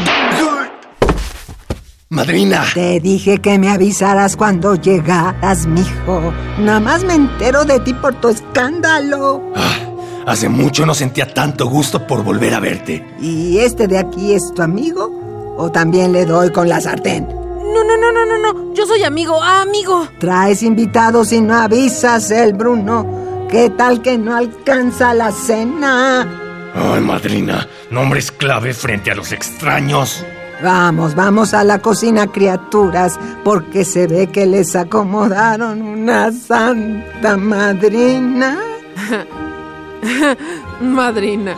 Madrina. 2.16 2.64
Te 2.74 3.02
dije 3.02 3.40
que 3.40 3.60
me 3.60 3.70
avisaras 3.70 4.38
cuando 4.38 4.76
llegaras, 4.76 5.68
mijo. 5.68 6.34
Nada 6.58 6.80
más 6.80 7.04
me 7.04 7.14
entero 7.14 7.66
de 7.66 7.82
ti 7.82 7.94
por 7.94 8.16
tu 8.22 8.30
escándalo. 8.30 9.44
Ah, 9.54 9.78
hace 10.26 10.48
mucho 10.48 10.86
no 10.86 10.94
sentía 10.94 11.34
tanto 11.34 11.68
gusto 11.68 12.08
por 12.08 12.24
volver 12.24 12.54
a 12.54 12.62
verte. 12.62 13.06
¿Y 13.20 13.58
este 13.58 13.88
de 13.88 13.98
aquí 13.98 14.34
es 14.34 14.54
tu 14.56 14.62
amigo? 14.62 15.56
¿O 15.58 15.70
también 15.72 16.14
le 16.14 16.26
doy 16.26 16.52
con 16.52 16.70
la 16.70 16.80
sartén? 16.80 17.28
No, 17.28 17.84
no, 17.84 17.98
no, 17.98 18.12
no, 18.14 18.26
no, 18.26 18.38
no. 18.54 18.74
Yo 18.74 18.86
soy 18.86 19.04
amigo, 19.04 19.42
amigo. 19.44 20.08
Traes 20.18 20.64
invitados 20.64 21.34
y 21.34 21.42
no 21.42 21.56
avisas, 21.56 22.32
el 22.32 22.54
Bruno. 22.54 23.48
¿Qué 23.50 23.70
tal 23.72 24.02
que 24.02 24.18
no 24.18 24.36
alcanza 24.36 25.14
la 25.14 25.34
cena? 25.34 26.72
Ay, 26.74 27.02
madrina, 27.02 27.68
nombres 27.90 28.32
clave 28.32 28.74
frente 28.74 29.12
a 29.12 29.16
los 29.16 29.34
extraños. 29.34 30.26
Vamos, 30.64 31.16
vamos 31.16 31.54
a 31.54 31.64
la 31.64 31.80
cocina, 31.80 32.28
criaturas, 32.28 33.20
porque 33.44 33.84
se 33.84 34.08
ve 34.08 34.28
que 34.28 34.46
les 34.46 34.76
acomodaron 34.76 35.82
una 35.82 36.32
santa 36.32 37.38
madrina. 37.38 38.58
Madrina, 40.82 41.56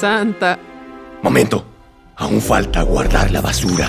santa. 0.00 0.58
Momento, 1.22 1.64
aún 2.16 2.40
falta 2.40 2.82
guardar 2.82 3.30
la 3.30 3.40
basura. 3.40 3.88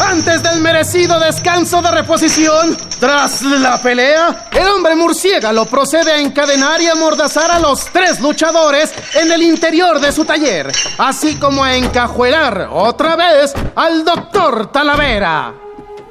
Antes 0.00 0.42
del 0.42 0.60
merecido 0.60 1.18
descanso 1.18 1.82
de 1.82 1.90
reposición, 1.90 2.76
tras 3.00 3.42
la 3.42 3.80
pelea, 3.82 4.48
el 4.52 4.66
hombre 4.68 4.94
murciélago 4.96 5.64
procede 5.66 6.12
a 6.12 6.20
encadenar 6.20 6.80
y 6.80 6.86
amordazar 6.86 7.50
a 7.50 7.58
los 7.58 7.86
tres 7.86 8.20
luchadores 8.20 8.92
en 9.14 9.30
el 9.32 9.42
interior 9.42 10.00
de 10.00 10.12
su 10.12 10.24
taller, 10.24 10.70
así 10.98 11.36
como 11.36 11.64
a 11.64 11.76
encajuelar 11.76 12.68
otra 12.70 13.16
vez 13.16 13.52
al 13.74 14.04
doctor 14.04 14.70
Talavera. 14.72 15.54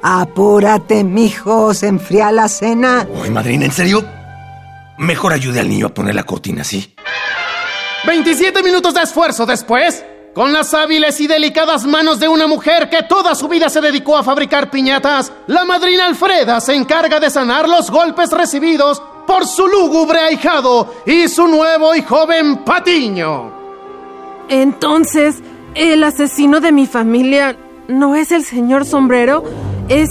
Apúrate, 0.02 1.02
mijo, 1.02 1.74
se 1.74 1.88
enfría 1.88 2.30
la 2.30 2.48
cena. 2.48 3.06
Ay, 3.22 3.30
madrina, 3.30 3.64
¿en 3.64 3.72
serio? 3.72 4.04
Mejor 4.98 5.32
ayude 5.32 5.60
al 5.60 5.68
niño 5.68 5.86
a 5.86 5.94
poner 5.94 6.14
la 6.14 6.24
cortina, 6.24 6.62
¿sí? 6.64 6.94
27 8.06 8.62
minutos 8.62 8.94
de 8.94 9.02
esfuerzo 9.02 9.44
después, 9.44 10.04
con 10.38 10.52
las 10.52 10.72
hábiles 10.72 11.20
y 11.20 11.26
delicadas 11.26 11.84
manos 11.84 12.20
de 12.20 12.28
una 12.28 12.46
mujer 12.46 12.88
que 12.88 13.02
toda 13.02 13.34
su 13.34 13.48
vida 13.48 13.68
se 13.68 13.80
dedicó 13.80 14.16
a 14.16 14.22
fabricar 14.22 14.70
piñatas, 14.70 15.32
la 15.48 15.64
madrina 15.64 16.06
Alfreda 16.06 16.60
se 16.60 16.76
encarga 16.76 17.18
de 17.18 17.28
sanar 17.28 17.68
los 17.68 17.90
golpes 17.90 18.30
recibidos 18.30 19.02
por 19.26 19.44
su 19.48 19.66
lúgubre 19.66 20.20
ahijado 20.20 20.94
y 21.04 21.26
su 21.26 21.48
nuevo 21.48 21.92
y 21.92 22.02
joven 22.02 22.58
patiño. 22.58 23.50
Entonces, 24.48 25.42
el 25.74 26.04
asesino 26.04 26.60
de 26.60 26.70
mi 26.70 26.86
familia 26.86 27.56
no 27.88 28.14
es 28.14 28.30
el 28.30 28.44
señor 28.44 28.84
sombrero, 28.84 29.42
es 29.88 30.08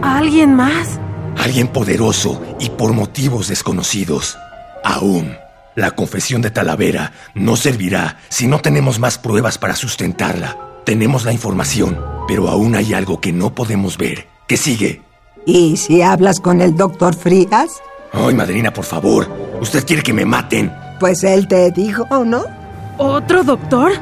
alguien 0.00 0.54
más. 0.56 0.98
Alguien 1.36 1.68
poderoso 1.68 2.40
y 2.58 2.70
por 2.70 2.94
motivos 2.94 3.48
desconocidos. 3.48 4.38
Aún, 4.82 5.36
la 5.78 5.92
confesión 5.92 6.42
de 6.42 6.50
Talavera 6.50 7.12
no 7.34 7.54
servirá 7.54 8.18
si 8.28 8.48
no 8.48 8.58
tenemos 8.58 8.98
más 8.98 9.16
pruebas 9.16 9.58
para 9.58 9.76
sustentarla. 9.76 10.56
Tenemos 10.84 11.24
la 11.24 11.32
información, 11.32 12.00
pero 12.26 12.48
aún 12.48 12.74
hay 12.74 12.94
algo 12.94 13.20
que 13.20 13.32
no 13.32 13.54
podemos 13.54 13.96
ver. 13.96 14.26
¿Qué 14.48 14.56
sigue? 14.56 15.02
¿Y 15.46 15.76
si 15.76 16.02
hablas 16.02 16.40
con 16.40 16.60
el 16.62 16.76
doctor 16.76 17.14
Frías? 17.14 17.80
Ay, 18.12 18.34
madrina, 18.34 18.72
por 18.72 18.84
favor. 18.84 19.30
Usted 19.60 19.86
quiere 19.86 20.02
que 20.02 20.12
me 20.12 20.24
maten. 20.24 20.72
Pues 20.98 21.22
él 21.22 21.46
te 21.46 21.70
dijo, 21.70 22.24
¿no? 22.24 22.42
¿Otro 22.96 23.44
doctor? 23.44 23.92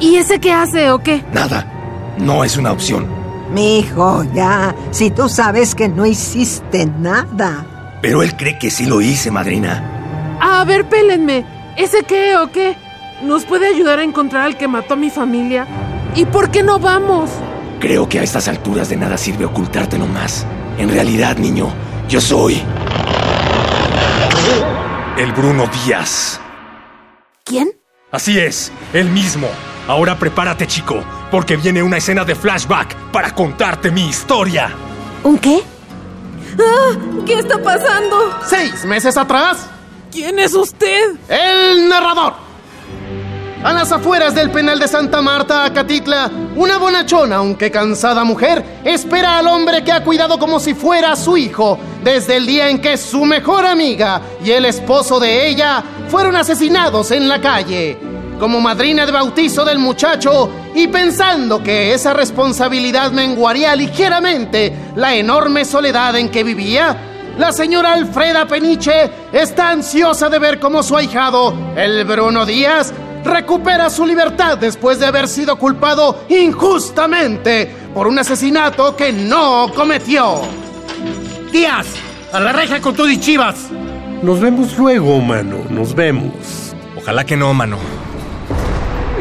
¿Y 0.00 0.16
ese 0.16 0.40
qué 0.40 0.52
hace 0.52 0.90
o 0.90 1.00
qué? 1.00 1.22
Nada. 1.34 2.16
No 2.16 2.42
es 2.42 2.56
una 2.56 2.72
opción. 2.72 3.06
Mi 3.52 3.80
hijo, 3.80 4.24
ya. 4.32 4.74
Si 4.92 5.10
tú 5.10 5.28
sabes 5.28 5.74
que 5.74 5.90
no 5.90 6.06
hiciste 6.06 6.86
nada. 6.86 7.98
Pero 8.00 8.22
él 8.22 8.34
cree 8.34 8.58
que 8.58 8.70
sí 8.70 8.86
lo 8.86 9.02
hice, 9.02 9.30
madrina. 9.30 9.97
A 10.40 10.64
ver, 10.64 10.88
pélenme. 10.88 11.44
¿Ese 11.76 12.02
qué 12.02 12.36
o 12.36 12.50
qué? 12.50 12.76
¿Nos 13.22 13.44
puede 13.44 13.66
ayudar 13.66 13.98
a 13.98 14.04
encontrar 14.04 14.42
al 14.44 14.56
que 14.56 14.68
mató 14.68 14.94
a 14.94 14.96
mi 14.96 15.10
familia? 15.10 15.66
¿Y 16.14 16.24
por 16.24 16.50
qué 16.50 16.62
no 16.62 16.78
vamos? 16.78 17.30
Creo 17.80 18.08
que 18.08 18.18
a 18.18 18.22
estas 18.22 18.48
alturas 18.48 18.88
de 18.88 18.96
nada 18.96 19.16
sirve 19.16 19.44
ocultártelo 19.44 20.06
más. 20.06 20.46
En 20.78 20.88
realidad, 20.88 21.36
niño, 21.36 21.72
yo 22.08 22.20
soy... 22.20 22.62
El 25.16 25.32
Bruno 25.32 25.68
Díaz. 25.84 26.40
¿Quién? 27.44 27.70
Así 28.12 28.38
es, 28.38 28.70
el 28.92 29.10
mismo. 29.10 29.48
Ahora 29.88 30.16
prepárate, 30.16 30.66
chico, 30.66 31.02
porque 31.30 31.56
viene 31.56 31.82
una 31.82 31.96
escena 31.96 32.24
de 32.24 32.34
flashback 32.34 32.94
para 33.10 33.34
contarte 33.34 33.90
mi 33.90 34.08
historia. 34.08 34.70
¿Un 35.24 35.38
qué? 35.38 35.60
¡Ah! 36.58 36.96
¿Qué 37.26 37.34
está 37.34 37.60
pasando? 37.62 38.38
Seis 38.46 38.84
meses 38.84 39.16
atrás, 39.16 39.68
¿Quién 40.18 40.36
es 40.40 40.52
usted? 40.52 41.14
el 41.28 41.88
narrador. 41.88 42.32
A 43.62 43.72
las 43.72 43.92
afueras 43.92 44.34
del 44.34 44.50
penal 44.50 44.80
de 44.80 44.88
Santa 44.88 45.22
Marta, 45.22 45.64
Acatitla, 45.64 46.28
una 46.56 46.76
bonachona, 46.76 47.36
aunque 47.36 47.70
cansada 47.70 48.24
mujer, 48.24 48.80
espera 48.82 49.38
al 49.38 49.46
hombre 49.46 49.84
que 49.84 49.92
ha 49.92 50.02
cuidado 50.02 50.36
como 50.36 50.58
si 50.58 50.74
fuera 50.74 51.14
su 51.14 51.36
hijo, 51.36 51.78
desde 52.02 52.34
el 52.34 52.46
día 52.46 52.68
en 52.68 52.80
que 52.80 52.96
su 52.96 53.24
mejor 53.24 53.64
amiga 53.64 54.20
y 54.44 54.50
el 54.50 54.64
esposo 54.64 55.20
de 55.20 55.46
ella 55.50 55.84
fueron 56.08 56.34
asesinados 56.34 57.12
en 57.12 57.28
la 57.28 57.40
calle. 57.40 57.96
Como 58.40 58.60
madrina 58.60 59.06
de 59.06 59.12
bautizo 59.12 59.64
del 59.64 59.78
muchacho 59.78 60.50
y 60.74 60.88
pensando 60.88 61.62
que 61.62 61.94
esa 61.94 62.12
responsabilidad 62.12 63.12
menguaría 63.12 63.76
ligeramente 63.76 64.72
la 64.96 65.14
enorme 65.14 65.64
soledad 65.64 66.16
en 66.16 66.28
que 66.28 66.42
vivía, 66.42 67.17
la 67.38 67.52
señora 67.52 67.92
Alfreda 67.92 68.46
Peniche 68.46 69.10
está 69.32 69.70
ansiosa 69.70 70.28
de 70.28 70.38
ver 70.38 70.58
cómo 70.58 70.82
su 70.82 70.96
ahijado, 70.96 71.54
el 71.76 72.04
Bruno 72.04 72.44
Díaz, 72.44 72.92
recupera 73.24 73.88
su 73.90 74.04
libertad 74.04 74.58
después 74.58 74.98
de 74.98 75.06
haber 75.06 75.28
sido 75.28 75.56
culpado 75.56 76.24
injustamente 76.28 77.72
por 77.94 78.08
un 78.08 78.18
asesinato 78.18 78.96
que 78.96 79.12
no 79.12 79.70
cometió. 79.74 80.42
Díaz, 81.52 81.86
a 82.32 82.40
la 82.40 82.52
reja 82.52 82.80
con 82.80 82.94
todo 82.94 83.08
y 83.08 83.20
chivas. 83.20 83.68
Nos 84.20 84.40
vemos 84.40 84.76
luego, 84.76 85.20
mano, 85.20 85.58
nos 85.70 85.94
vemos. 85.94 86.74
Ojalá 86.96 87.24
que 87.24 87.36
no, 87.36 87.54
mano. 87.54 87.78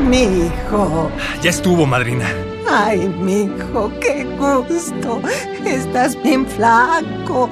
Mi 0.10 0.24
hijo. 0.24 1.12
Ya 1.44 1.52
estuvo, 1.52 1.86
madrina. 1.86 2.26
Ay, 2.70 3.08
mi 3.20 3.44
hijo, 3.44 3.92
qué 4.02 4.26
gusto. 4.40 5.22
Estás 5.66 6.22
bien 6.24 6.48
flaco. 6.48 7.50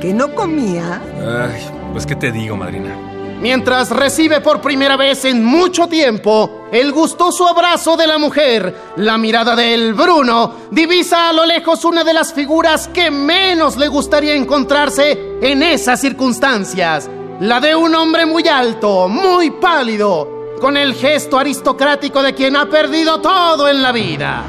¿Que 0.00 0.14
no 0.14 0.34
comía? 0.34 1.00
Ay, 1.16 1.60
pues 1.92 2.06
qué 2.06 2.14
te 2.14 2.30
digo, 2.30 2.56
madrina. 2.56 2.96
Mientras 3.40 3.90
recibe 3.90 4.40
por 4.40 4.60
primera 4.60 4.96
vez 4.96 5.24
en 5.24 5.44
mucho 5.44 5.86
tiempo 5.86 6.66
el 6.72 6.90
gustoso 6.92 7.48
abrazo 7.48 7.96
de 7.96 8.06
la 8.06 8.18
mujer, 8.18 8.74
la 8.96 9.16
mirada 9.16 9.54
del 9.54 9.94
Bruno 9.94 10.54
divisa 10.72 11.28
a 11.28 11.32
lo 11.32 11.46
lejos 11.46 11.84
una 11.84 12.02
de 12.02 12.14
las 12.14 12.32
figuras 12.32 12.88
que 12.88 13.12
menos 13.12 13.76
le 13.76 13.86
gustaría 13.86 14.34
encontrarse 14.34 15.36
en 15.40 15.62
esas 15.62 16.00
circunstancias. 16.00 17.08
La 17.40 17.60
de 17.60 17.76
un 17.76 17.94
hombre 17.94 18.26
muy 18.26 18.46
alto, 18.48 19.08
muy 19.08 19.52
pálido, 19.52 20.56
con 20.60 20.76
el 20.76 20.94
gesto 20.94 21.38
aristocrático 21.38 22.20
de 22.22 22.34
quien 22.34 22.56
ha 22.56 22.68
perdido 22.68 23.20
todo 23.20 23.68
en 23.68 23.82
la 23.82 23.92
vida. 23.92 24.42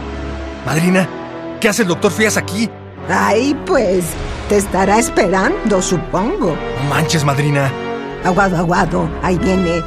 Madrina, 0.66 1.08
¿qué 1.60 1.70
hace 1.70 1.84
el 1.84 1.90
doctor 1.90 2.12
Frías 2.12 2.38
aquí? 2.38 2.68
Ay, 3.08 3.56
pues, 3.66 4.06
te 4.50 4.58
estará 4.58 4.98
esperando, 4.98 5.80
supongo. 5.82 6.58
No 6.84 6.90
manches, 6.90 7.24
madrina. 7.24 7.72
Aguado, 8.26 8.58
aguado, 8.58 9.10
ahí 9.22 9.38
viene. 9.38 9.82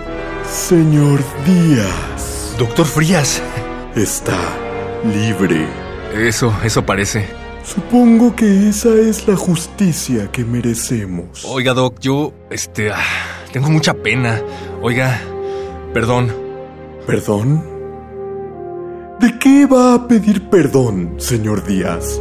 Señor 0.49 1.21
Díaz, 1.45 2.54
Doctor 2.59 2.87
Frías. 2.87 3.42
está 3.97 4.38
libre. 5.04 5.67
Eso, 6.15 6.54
eso 6.65 6.86
parece. 6.86 7.26
Supongo 7.65 8.34
que 8.36 8.69
esa 8.69 8.95
es 8.95 9.26
la 9.26 9.36
justicia 9.36 10.30
que 10.30 10.45
merecemos. 10.45 11.45
Oiga, 11.45 11.75
Doc, 11.75 11.99
yo, 12.00 12.32
este, 12.49 12.91
ah, 12.93 13.02
tengo 13.52 13.69
mucha 13.69 13.95
pena. 13.95 14.41
Oiga, 14.80 15.21
perdón. 15.93 16.32
¿Perdón? 17.06 17.65
¿De 19.19 19.36
qué 19.41 19.67
va 19.67 19.95
a 19.95 20.06
pedir 20.06 20.49
perdón, 20.50 21.17
señor 21.19 21.65
Díaz? 21.67 22.21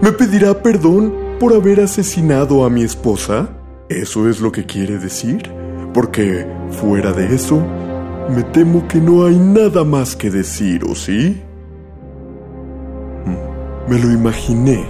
¿Me 0.00 0.10
pedirá 0.12 0.54
perdón 0.62 1.25
por 1.38 1.54
haber 1.54 1.80
asesinado 1.80 2.64
a 2.64 2.70
mi 2.70 2.82
esposa? 2.82 3.48
¿Eso 3.88 4.28
es 4.28 4.40
lo 4.40 4.50
que 4.52 4.64
quiere 4.64 4.98
decir? 4.98 5.50
Porque, 5.94 6.46
fuera 6.70 7.12
de 7.12 7.34
eso, 7.34 7.62
me 8.34 8.42
temo 8.42 8.86
que 8.88 8.98
no 8.98 9.24
hay 9.24 9.38
nada 9.38 9.84
más 9.84 10.16
que 10.16 10.30
decir, 10.30 10.84
¿o 10.84 10.94
sí? 10.94 11.42
Mm, 13.24 13.90
Me 13.90 13.98
lo 13.98 14.10
imaginé. 14.12 14.84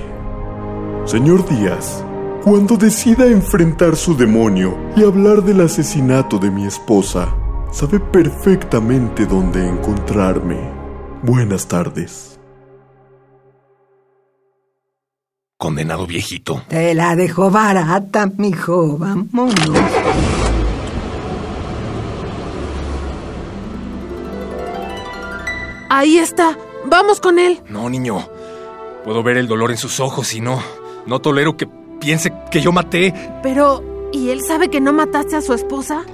Señor 1.05 1.47
Díaz, 1.49 2.05
cuando 2.43 2.77
decida 2.77 3.27
enfrentar 3.27 3.97
su 3.97 4.17
demonio 4.17 4.77
y 4.97 5.05
hablar 5.05 5.43
del 5.43 5.61
asesinato 5.61 6.39
de 6.39 6.51
mi 6.51 6.67
esposa, 6.67 7.29
sabe 7.73 8.01
perfectamente 8.01 9.27
dónde 9.27 9.69
encontrarme. 9.69 10.57
Buenas 11.23 11.67
tardes. 11.69 12.36
Condenado 15.59 16.07
viejito. 16.07 16.63
Te 16.69 16.95
la 16.95 17.17
dejó 17.17 17.51
barata, 17.51 18.27
mijo. 18.37 18.99
Vámonos. 18.99 19.55
Ahí 25.89 26.19
está. 26.19 26.59
Vamos 26.85 27.21
con 27.21 27.39
él. 27.39 27.63
No, 27.71 27.89
niño. 27.89 28.29
Puedo 29.03 29.23
ver 29.23 29.39
el 29.39 29.49
dolor 29.49 29.71
en 29.71 29.79
sus 29.79 29.99
ojos 29.99 30.35
y 30.35 30.43
no. 30.43 30.61
No 31.07 31.21
tolero 31.21 31.57
que 31.57 31.67
piense 32.01 32.35
que 32.51 32.61
yo 32.61 32.71
maté. 32.71 33.15
Pero, 33.43 34.11
¿y 34.13 34.29
él 34.29 34.43
sabe 34.43 34.69
que 34.69 34.83
no 34.83 34.93
mataste 34.93 35.37
a 35.37 35.41
su 35.41 35.55
esposa? 35.55 36.05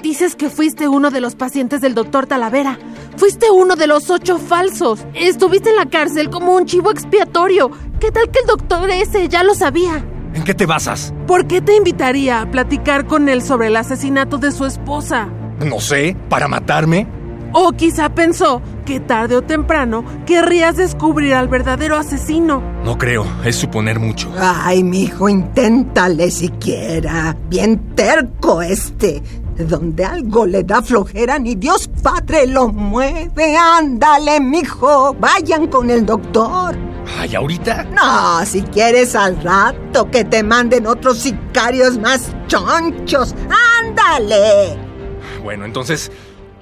Dices 0.00 0.36
que 0.36 0.48
fuiste 0.48 0.86
uno 0.86 1.10
de 1.10 1.20
los 1.20 1.34
pacientes 1.34 1.80
del 1.80 1.94
doctor 1.94 2.28
Talavera. 2.28 2.78
Fuiste 3.18 3.50
uno 3.50 3.74
de 3.74 3.88
los 3.88 4.10
ocho 4.10 4.38
falsos. 4.38 5.04
Estuviste 5.12 5.70
en 5.70 5.76
la 5.76 5.86
cárcel 5.86 6.30
como 6.30 6.54
un 6.54 6.66
chivo 6.66 6.92
expiatorio. 6.92 7.68
¿Qué 7.98 8.12
tal 8.12 8.30
que 8.30 8.38
el 8.38 8.46
doctor 8.46 8.88
ese 8.90 9.28
ya 9.28 9.42
lo 9.42 9.56
sabía? 9.56 10.04
¿En 10.34 10.44
qué 10.44 10.54
te 10.54 10.66
basas? 10.66 11.12
¿Por 11.26 11.48
qué 11.48 11.60
te 11.60 11.74
invitaría 11.74 12.40
a 12.40 12.48
platicar 12.48 13.06
con 13.06 13.28
él 13.28 13.42
sobre 13.42 13.66
el 13.66 13.76
asesinato 13.76 14.38
de 14.38 14.52
su 14.52 14.66
esposa? 14.66 15.28
No 15.58 15.80
sé, 15.80 16.16
para 16.28 16.46
matarme. 16.46 17.08
O 17.52 17.72
quizá 17.72 18.08
pensó 18.14 18.62
que 18.86 19.00
tarde 19.00 19.34
o 19.34 19.42
temprano 19.42 20.04
querrías 20.24 20.76
descubrir 20.76 21.34
al 21.34 21.48
verdadero 21.48 21.96
asesino. 21.96 22.62
No 22.84 22.98
creo, 22.98 23.26
es 23.44 23.56
suponer 23.56 23.98
mucho. 23.98 24.30
Ay, 24.38 24.84
mijo, 24.84 25.28
inténtale 25.28 26.30
siquiera. 26.30 27.36
Bien 27.48 27.96
terco 27.96 28.62
este. 28.62 29.22
Donde 29.58 30.04
algo 30.04 30.46
le 30.46 30.62
da 30.62 30.80
flojera, 30.82 31.38
ni 31.38 31.56
Dios 31.56 31.88
Padre 32.02 32.46
lo 32.46 32.68
mueve. 32.68 33.56
Ándale, 33.56 34.40
mijo. 34.40 35.14
Vayan 35.14 35.66
con 35.66 35.90
el 35.90 36.06
doctor. 36.06 36.76
Ay, 37.18 37.34
ahorita. 37.34 37.84
No, 37.84 38.44
si 38.46 38.62
quieres 38.62 39.14
al 39.16 39.42
rato 39.42 40.10
que 40.10 40.24
te 40.24 40.42
manden 40.42 40.86
otros 40.86 41.18
sicarios 41.18 41.98
más 41.98 42.30
chonchos. 42.46 43.34
Ándale. 43.80 44.78
Bueno, 45.42 45.64
entonces, 45.64 46.12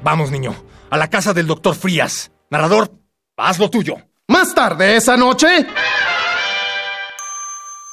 vamos, 0.03 0.31
niño, 0.31 0.55
a 0.91 0.97
la 0.97 1.11
casa 1.11 1.35
del 1.35 1.47
doctor 1.47 1.75
Frías. 1.75 2.31
Narrador, 2.51 2.93
haz 3.37 3.59
lo 3.59 3.69
tuyo. 3.69 3.97
Más 4.29 4.55
tarde 4.55 4.97
esa 4.97 5.17
noche, 5.17 5.67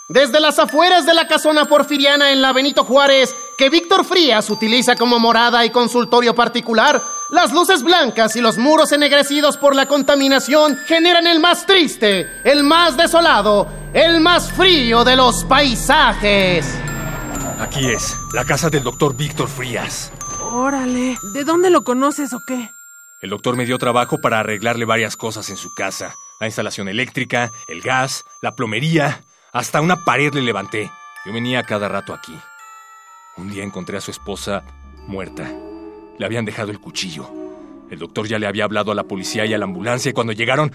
desde 0.09 0.39
las 0.39 0.59
afueras 0.59 1.05
de 1.05 1.13
la 1.13 1.27
casona 1.27 1.65
porfiriana 1.65 2.31
en 2.31 2.41
la 2.41 2.53
Benito 2.53 2.83
Juárez, 2.83 3.35
que 3.57 3.69
Víctor 3.69 4.03
Frías 4.03 4.49
utiliza 4.49 4.95
como 4.95 5.19
morada 5.19 5.65
y 5.65 5.69
consultorio 5.69 6.35
particular, 6.35 7.01
las 7.29 7.51
luces 7.53 7.83
blancas 7.83 8.35
y 8.35 8.41
los 8.41 8.57
muros 8.57 8.91
ennegrecidos 8.91 9.57
por 9.57 9.75
la 9.75 9.87
contaminación 9.87 10.77
generan 10.87 11.25
el 11.27 11.39
más 11.39 11.65
triste, 11.65 12.27
el 12.43 12.63
más 12.63 12.97
desolado, 12.97 13.67
el 13.93 14.19
más 14.19 14.51
frío 14.51 15.03
de 15.03 15.15
los 15.15 15.43
paisajes. 15.45 16.65
Aquí 17.59 17.87
es, 17.89 18.15
la 18.33 18.43
casa 18.43 18.69
del 18.69 18.83
doctor 18.83 19.15
Víctor 19.15 19.47
Frías. 19.47 20.11
Órale, 20.41 21.17
¿de 21.33 21.43
dónde 21.43 21.69
lo 21.69 21.83
conoces 21.83 22.33
o 22.33 22.39
qué? 22.45 22.69
El 23.21 23.29
doctor 23.29 23.55
me 23.55 23.65
dio 23.65 23.77
trabajo 23.77 24.19
para 24.19 24.41
arreglarle 24.41 24.83
varias 24.83 25.15
cosas 25.15 25.49
en 25.49 25.55
su 25.55 25.73
casa. 25.73 26.13
La 26.41 26.47
instalación 26.47 26.89
eléctrica, 26.89 27.51
el 27.69 27.81
gas, 27.81 28.25
la 28.41 28.53
plomería, 28.53 29.23
hasta 29.53 29.81
una 29.81 30.03
pared 30.03 30.33
le 30.33 30.41
levanté. 30.41 30.91
Yo 31.25 31.31
venía 31.31 31.63
cada 31.63 31.87
rato 31.87 32.13
aquí. 32.13 32.37
Un 33.37 33.49
día 33.49 33.63
encontré 33.63 33.97
a 33.97 34.01
su 34.01 34.11
esposa 34.11 34.63
muerta. 35.07 35.49
Le 36.17 36.25
habían 36.25 36.43
dejado 36.43 36.71
el 36.71 36.79
cuchillo. 36.79 37.29
El 37.89 37.99
doctor 37.99 38.27
ya 38.27 38.39
le 38.39 38.47
había 38.47 38.65
hablado 38.65 38.91
a 38.91 38.95
la 38.95 39.03
policía 39.03 39.45
y 39.45 39.53
a 39.53 39.57
la 39.57 39.65
ambulancia 39.65 40.09
y 40.09 40.13
cuando 40.13 40.33
llegaron 40.33 40.73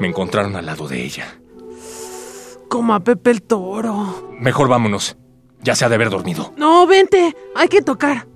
me 0.00 0.08
encontraron 0.08 0.56
al 0.56 0.66
lado 0.66 0.88
de 0.88 1.04
ella. 1.04 1.38
Como 2.68 2.94
a 2.94 3.00
Pepe 3.00 3.30
el 3.30 3.42
Toro. 3.42 4.28
Mejor 4.38 4.68
vámonos. 4.68 5.16
Ya 5.60 5.74
se 5.74 5.84
ha 5.84 5.88
de 5.88 5.94
haber 5.94 6.10
dormido. 6.10 6.52
No, 6.56 6.86
vente, 6.86 7.36
hay 7.54 7.68
que 7.68 7.82
tocar. 7.82 8.26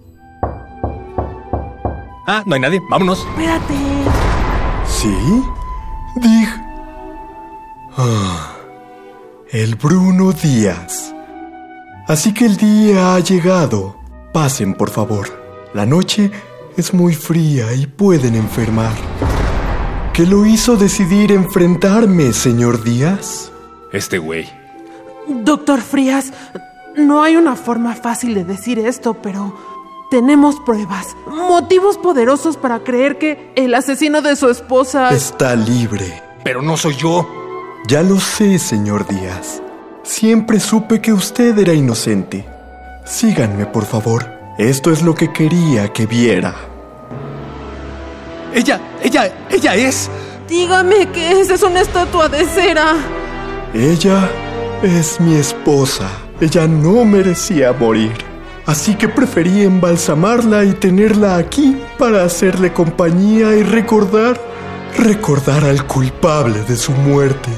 Ah, 2.27 2.43
no 2.47 2.55
hay 2.55 2.61
nadie. 2.61 2.81
Vámonos. 2.91 3.27
Espérate. 3.27 3.75
¿Sí? 4.87 5.43
Dig. 6.17 6.49
Ah, 7.97 8.54
el 9.55 9.77
Bruno 9.77 10.33
Díaz. 10.33 11.15
Así 12.09 12.35
que 12.35 12.45
el 12.45 12.57
día 12.57 13.15
ha 13.15 13.21
llegado. 13.21 13.95
Pasen, 14.33 14.75
por 14.75 14.91
favor. 14.91 15.29
La 15.73 15.87
noche 15.87 16.33
es 16.77 16.93
muy 16.93 17.15
fría 17.15 17.73
y 17.73 17.87
pueden 17.87 18.35
enfermar. 18.35 18.93
¿Qué 20.13 20.27
lo 20.27 20.45
hizo 20.45 20.77
decidir 20.77 21.31
enfrentarme, 21.31 22.33
señor 22.33 22.83
Díaz? 22.83 23.53
Este 23.93 24.19
güey. 24.19 24.51
Doctor 25.29 25.81
Frías, 25.83 26.33
no 26.97 27.23
hay 27.23 27.37
una 27.37 27.55
forma 27.55 27.95
fácil 27.95 28.35
de 28.35 28.43
decir 28.43 28.81
esto, 28.81 29.15
pero 29.23 29.57
tenemos 30.11 30.57
pruebas, 30.67 31.17
motivos 31.29 31.97
poderosos 31.97 32.57
para 32.57 32.81
creer 32.81 33.19
que 33.19 33.53
el 33.55 33.73
asesino 33.73 34.21
de 34.21 34.35
su 34.35 34.51
esposa... 34.51 35.11
Está 35.11 35.55
libre. 35.55 36.21
Pero 36.43 36.61
no 36.61 36.77
soy 36.77 36.97
yo. 36.97 37.44
Ya 37.87 38.03
lo 38.03 38.19
sé, 38.19 38.59
señor 38.59 39.07
Díaz. 39.07 39.61
Siempre 40.05 40.59
supe 40.59 41.03
que 41.03 41.13
usted 41.13 41.59
era 41.59 41.75
inocente. 41.75 42.49
Síganme, 43.05 43.67
por 43.67 43.85
favor. 43.85 44.25
Esto 44.57 44.91
es 44.91 45.03
lo 45.03 45.15
que 45.15 45.31
quería 45.35 45.93
que 45.93 46.07
viera. 46.07 46.55
Ella, 48.55 48.81
ella, 49.03 49.31
ella 49.51 49.75
es... 49.75 50.09
Dígame 50.49 51.11
que 51.11 51.41
esa 51.41 51.55
es 51.55 51.63
una 51.63 51.83
estatua 51.83 52.31
de 52.31 52.47
cera. 52.47 52.95
Ella 53.75 54.31
es 54.83 55.21
mi 55.21 55.35
esposa. 55.35 56.09
Ella 56.41 56.67
no 56.67 57.05
merecía 57.05 57.75
morir. 57.75 58.17
Así 58.65 58.95
que 58.95 59.11
preferí 59.11 59.63
embalsamarla 59.63 60.65
y 60.65 60.73
tenerla 60.73 61.37
aquí 61.37 61.77
para 61.99 62.25
hacerle 62.25 62.73
compañía 62.73 63.55
y 63.55 63.63
recordar, 63.63 64.41
recordar 64.97 65.65
al 65.65 65.87
culpable 65.87 66.63
de 66.63 66.77
su 66.77 66.93
muerte. 66.93 67.51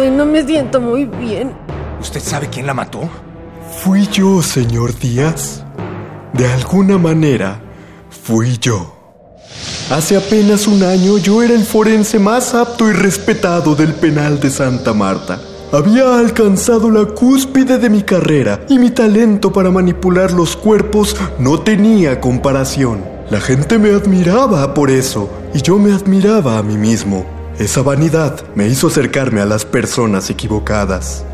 Ay, 0.00 0.10
no 0.10 0.26
me 0.26 0.46
siento 0.46 0.80
muy 0.80 1.06
bien. 1.06 1.52
¿Usted 2.00 2.20
sabe 2.20 2.48
quién 2.48 2.66
la 2.66 2.74
mató? 2.74 3.00
Fui 3.82 4.06
yo, 4.06 4.42
señor 4.42 4.96
Díaz. 4.96 5.64
De 6.32 6.46
alguna 6.46 6.98
manera, 6.98 7.60
fui 8.08 8.58
yo. 8.58 8.94
Hace 9.90 10.16
apenas 10.16 10.68
un 10.68 10.84
año 10.84 11.18
yo 11.18 11.42
era 11.42 11.54
el 11.54 11.64
forense 11.64 12.18
más 12.20 12.54
apto 12.54 12.88
y 12.88 12.92
respetado 12.92 13.74
del 13.74 13.94
penal 13.94 14.38
de 14.38 14.50
Santa 14.50 14.92
Marta. 14.92 15.40
Había 15.72 16.18
alcanzado 16.18 16.90
la 16.90 17.04
cúspide 17.06 17.78
de 17.78 17.90
mi 17.90 18.02
carrera 18.02 18.60
y 18.68 18.78
mi 18.78 18.90
talento 18.90 19.52
para 19.52 19.70
manipular 19.70 20.32
los 20.32 20.56
cuerpos 20.56 21.16
no 21.38 21.60
tenía 21.60 22.20
comparación. 22.20 23.04
La 23.30 23.40
gente 23.40 23.78
me 23.78 23.90
admiraba 23.90 24.74
por 24.74 24.90
eso 24.90 25.28
y 25.54 25.60
yo 25.60 25.78
me 25.78 25.92
admiraba 25.92 26.58
a 26.58 26.62
mí 26.62 26.76
mismo. 26.76 27.37
Esa 27.58 27.82
vanidad 27.82 28.44
me 28.54 28.68
hizo 28.68 28.86
acercarme 28.86 29.40
a 29.40 29.44
las 29.44 29.64
personas 29.64 30.30
equivocadas. 30.30 31.24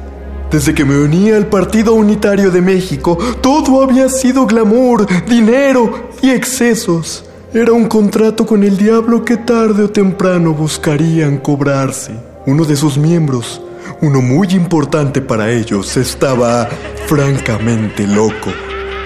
Desde 0.50 0.72
que 0.72 0.86
me 0.86 0.96
uní 0.96 1.30
al 1.30 1.48
Partido 1.48 1.92
Unitario 1.92 2.50
de 2.50 2.62
México, 2.62 3.18
todo 3.42 3.82
había 3.82 4.08
sido 4.08 4.46
glamour, 4.46 5.06
dinero 5.28 6.08
y 6.22 6.30
excesos. 6.30 7.26
Era 7.52 7.72
un 7.72 7.88
contrato 7.88 8.46
con 8.46 8.64
el 8.64 8.78
diablo 8.78 9.22
que 9.22 9.36
tarde 9.36 9.82
o 9.82 9.90
temprano 9.90 10.54
buscarían 10.54 11.36
cobrarse. 11.36 12.12
Uno 12.46 12.64
de 12.64 12.76
sus 12.76 12.96
miembros, 12.96 13.60
uno 14.00 14.22
muy 14.22 14.48
importante 14.52 15.20
para 15.20 15.50
ellos, 15.50 15.94
estaba 15.98 16.70
francamente 17.06 18.06
loco. 18.06 18.50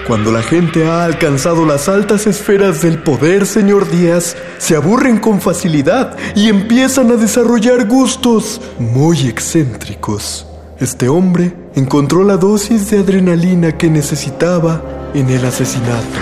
Cuando 0.09 0.31
la 0.31 0.41
gente 0.41 0.87
ha 0.87 1.05
alcanzado 1.05 1.67
las 1.67 1.87
altas 1.87 2.25
esferas 2.25 2.81
del 2.81 2.97
poder, 2.97 3.45
señor 3.45 3.87
Díaz, 3.91 4.35
se 4.57 4.75
aburren 4.75 5.19
con 5.19 5.39
facilidad 5.39 6.17
y 6.33 6.49
empiezan 6.49 7.11
a 7.11 7.15
desarrollar 7.15 7.85
gustos 7.85 8.59
muy 8.79 9.27
excéntricos. 9.27 10.47
Este 10.79 11.07
hombre 11.09 11.53
encontró 11.75 12.23
la 12.23 12.37
dosis 12.37 12.89
de 12.89 12.97
adrenalina 12.97 13.77
que 13.77 13.87
necesitaba 13.87 14.81
en 15.13 15.29
el 15.29 15.45
asesinato. 15.45 16.17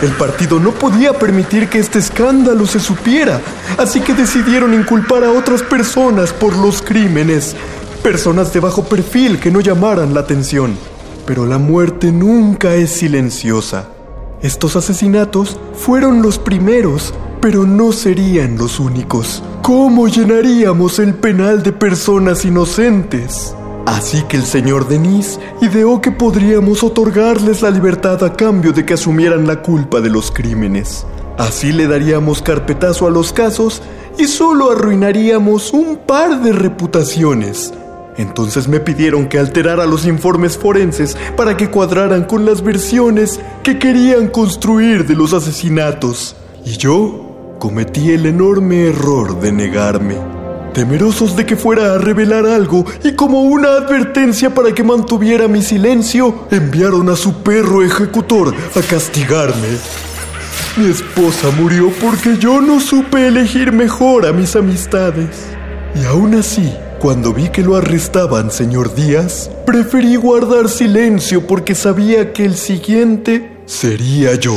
El 0.00 0.12
partido 0.12 0.60
no 0.60 0.70
podía 0.70 1.12
permitir 1.12 1.68
que 1.68 1.80
este 1.80 1.98
escándalo 1.98 2.68
se 2.68 2.78
supiera, 2.78 3.40
así 3.78 3.98
que 3.98 4.14
decidieron 4.14 4.74
inculpar 4.74 5.24
a 5.24 5.32
otras 5.32 5.64
personas 5.64 6.32
por 6.32 6.56
los 6.56 6.82
crímenes, 6.82 7.56
personas 8.00 8.52
de 8.52 8.60
bajo 8.60 8.84
perfil 8.84 9.40
que 9.40 9.50
no 9.50 9.60
llamaran 9.60 10.14
la 10.14 10.20
atención. 10.20 10.76
Pero 11.28 11.44
la 11.44 11.58
muerte 11.58 12.10
nunca 12.10 12.74
es 12.74 12.90
silenciosa. 12.90 13.90
Estos 14.40 14.76
asesinatos 14.76 15.60
fueron 15.74 16.22
los 16.22 16.38
primeros, 16.38 17.12
pero 17.42 17.66
no 17.66 17.92
serían 17.92 18.56
los 18.56 18.80
únicos. 18.80 19.42
¿Cómo 19.60 20.08
llenaríamos 20.08 20.98
el 20.98 21.14
penal 21.14 21.62
de 21.62 21.72
personas 21.72 22.46
inocentes? 22.46 23.54
Así 23.84 24.22
que 24.22 24.38
el 24.38 24.44
señor 24.44 24.88
Denis 24.88 25.38
ideó 25.60 26.00
que 26.00 26.12
podríamos 26.12 26.82
otorgarles 26.82 27.60
la 27.60 27.70
libertad 27.70 28.24
a 28.24 28.32
cambio 28.32 28.72
de 28.72 28.86
que 28.86 28.94
asumieran 28.94 29.46
la 29.46 29.60
culpa 29.60 30.00
de 30.00 30.08
los 30.08 30.30
crímenes. 30.30 31.04
Así 31.36 31.72
le 31.72 31.88
daríamos 31.88 32.40
carpetazo 32.40 33.06
a 33.06 33.10
los 33.10 33.34
casos 33.34 33.82
y 34.16 34.24
solo 34.28 34.70
arruinaríamos 34.70 35.74
un 35.74 35.98
par 36.06 36.40
de 36.40 36.52
reputaciones. 36.52 37.74
Entonces 38.18 38.66
me 38.66 38.80
pidieron 38.80 39.28
que 39.28 39.38
alterara 39.38 39.86
los 39.86 40.04
informes 40.04 40.58
forenses 40.58 41.16
para 41.36 41.56
que 41.56 41.70
cuadraran 41.70 42.24
con 42.24 42.44
las 42.44 42.62
versiones 42.62 43.40
que 43.62 43.78
querían 43.78 44.26
construir 44.26 45.06
de 45.06 45.14
los 45.14 45.32
asesinatos. 45.32 46.34
Y 46.64 46.76
yo 46.76 47.56
cometí 47.60 48.10
el 48.10 48.26
enorme 48.26 48.88
error 48.88 49.40
de 49.40 49.52
negarme. 49.52 50.16
Temerosos 50.74 51.36
de 51.36 51.46
que 51.46 51.56
fuera 51.56 51.94
a 51.94 51.98
revelar 51.98 52.44
algo 52.44 52.84
y 53.04 53.12
como 53.12 53.42
una 53.42 53.68
advertencia 53.68 54.52
para 54.52 54.74
que 54.74 54.82
mantuviera 54.82 55.46
mi 55.46 55.62
silencio, 55.62 56.46
enviaron 56.50 57.08
a 57.10 57.16
su 57.16 57.42
perro 57.42 57.84
ejecutor 57.84 58.52
a 58.74 58.80
castigarme. 58.82 59.78
Mi 60.76 60.90
esposa 60.90 61.50
murió 61.56 61.92
porque 62.00 62.36
yo 62.36 62.60
no 62.60 62.80
supe 62.80 63.28
elegir 63.28 63.72
mejor 63.72 64.26
a 64.26 64.32
mis 64.32 64.56
amistades. 64.56 65.46
Y 65.94 66.04
aún 66.04 66.34
así, 66.34 66.72
cuando 66.98 67.32
vi 67.32 67.48
que 67.48 67.62
lo 67.62 67.76
arrestaban, 67.76 68.50
señor 68.50 68.94
Díaz, 68.94 69.50
preferí 69.64 70.16
guardar 70.16 70.68
silencio 70.68 71.46
porque 71.46 71.74
sabía 71.74 72.32
que 72.32 72.44
el 72.44 72.56
siguiente 72.56 73.58
sería 73.66 74.34
yo. 74.34 74.54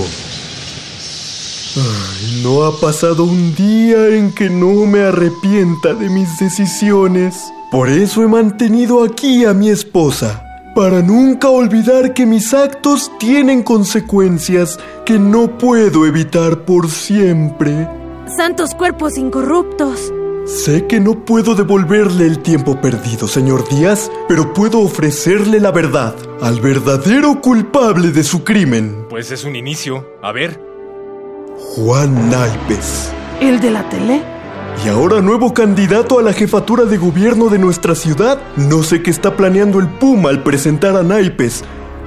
Ay, 1.75 2.41
no 2.43 2.63
ha 2.63 2.79
pasado 2.79 3.23
un 3.23 3.55
día 3.55 4.09
en 4.09 4.33
que 4.33 4.49
no 4.49 4.85
me 4.85 5.01
arrepienta 5.01 5.93
de 5.93 6.09
mis 6.09 6.37
decisiones. 6.37 7.35
Por 7.71 7.89
eso 7.89 8.23
he 8.23 8.27
mantenido 8.27 9.03
aquí 9.03 9.45
a 9.45 9.53
mi 9.53 9.69
esposa, 9.69 10.43
para 10.75 11.01
nunca 11.01 11.47
olvidar 11.49 12.13
que 12.13 12.25
mis 12.25 12.53
actos 12.53 13.11
tienen 13.19 13.63
consecuencias 13.63 14.77
que 15.05 15.17
no 15.17 15.57
puedo 15.57 16.05
evitar 16.05 16.65
por 16.65 16.89
siempre. 16.89 17.87
Santos 18.35 18.75
cuerpos 18.75 19.17
incorruptos. 19.17 20.11
Sé 20.45 20.87
que 20.87 20.99
no 20.99 21.23
puedo 21.23 21.53
devolverle 21.53 22.25
el 22.25 22.39
tiempo 22.39 22.81
perdido, 22.81 23.27
señor 23.27 23.69
Díaz, 23.69 24.11
pero 24.27 24.53
puedo 24.53 24.79
ofrecerle 24.79 25.59
la 25.59 25.71
verdad 25.71 26.15
al 26.41 26.59
verdadero 26.59 27.39
culpable 27.41 28.09
de 28.09 28.23
su 28.23 28.43
crimen. 28.43 29.05
Pues 29.07 29.31
es 29.31 29.43
un 29.43 29.55
inicio. 29.55 30.07
A 30.21 30.31
ver. 30.31 30.59
Juan 31.75 32.31
Naipes. 32.31 33.11
¿El 33.39 33.59
de 33.59 33.69
la 33.69 33.87
tele? 33.89 34.23
Y 34.83 34.89
ahora 34.89 35.21
nuevo 35.21 35.53
candidato 35.53 36.17
a 36.17 36.23
la 36.23 36.33
jefatura 36.33 36.85
de 36.85 36.97
gobierno 36.97 37.49
de 37.49 37.59
nuestra 37.59 37.93
ciudad. 37.93 38.39
No 38.57 38.81
sé 38.81 39.03
qué 39.03 39.11
está 39.11 39.37
planeando 39.37 39.79
el 39.79 39.87
Puma 39.87 40.29
al 40.29 40.41
presentar 40.41 40.95
a 40.95 41.03
Naipes, 41.03 41.63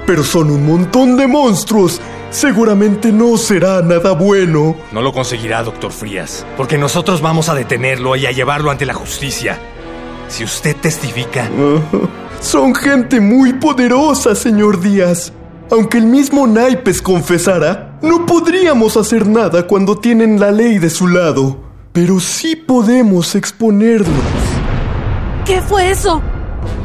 pero 0.06 0.24
son 0.24 0.50
un 0.50 0.66
montón 0.66 1.16
de 1.16 1.28
monstruos. 1.28 2.00
Seguramente 2.34 3.12
no 3.12 3.36
será 3.36 3.80
nada 3.80 4.10
bueno. 4.10 4.74
No 4.90 5.02
lo 5.02 5.12
conseguirá, 5.12 5.62
doctor 5.62 5.92
Frías, 5.92 6.44
porque 6.56 6.76
nosotros 6.76 7.20
vamos 7.20 7.48
a 7.48 7.54
detenerlo 7.54 8.16
y 8.16 8.26
a 8.26 8.32
llevarlo 8.32 8.72
ante 8.72 8.84
la 8.84 8.92
justicia. 8.92 9.56
Si 10.26 10.42
usted 10.42 10.74
testifica... 10.74 11.48
Son 12.40 12.74
gente 12.74 13.20
muy 13.20 13.52
poderosa, 13.52 14.34
señor 14.34 14.80
Díaz. 14.80 15.32
Aunque 15.70 15.98
el 15.98 16.06
mismo 16.06 16.48
Naipes 16.48 17.00
confesara, 17.00 18.00
no 18.02 18.26
podríamos 18.26 18.96
hacer 18.96 19.28
nada 19.28 19.68
cuando 19.68 19.96
tienen 19.96 20.40
la 20.40 20.50
ley 20.50 20.80
de 20.80 20.90
su 20.90 21.06
lado. 21.06 21.56
Pero 21.92 22.18
sí 22.18 22.56
podemos 22.56 23.36
exponerlos. 23.36 24.08
¿Qué 25.46 25.62
fue 25.62 25.88
eso? 25.88 26.20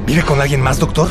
¿Vive 0.06 0.22
con 0.22 0.40
alguien 0.40 0.62
más, 0.62 0.78
doctor? 0.78 1.10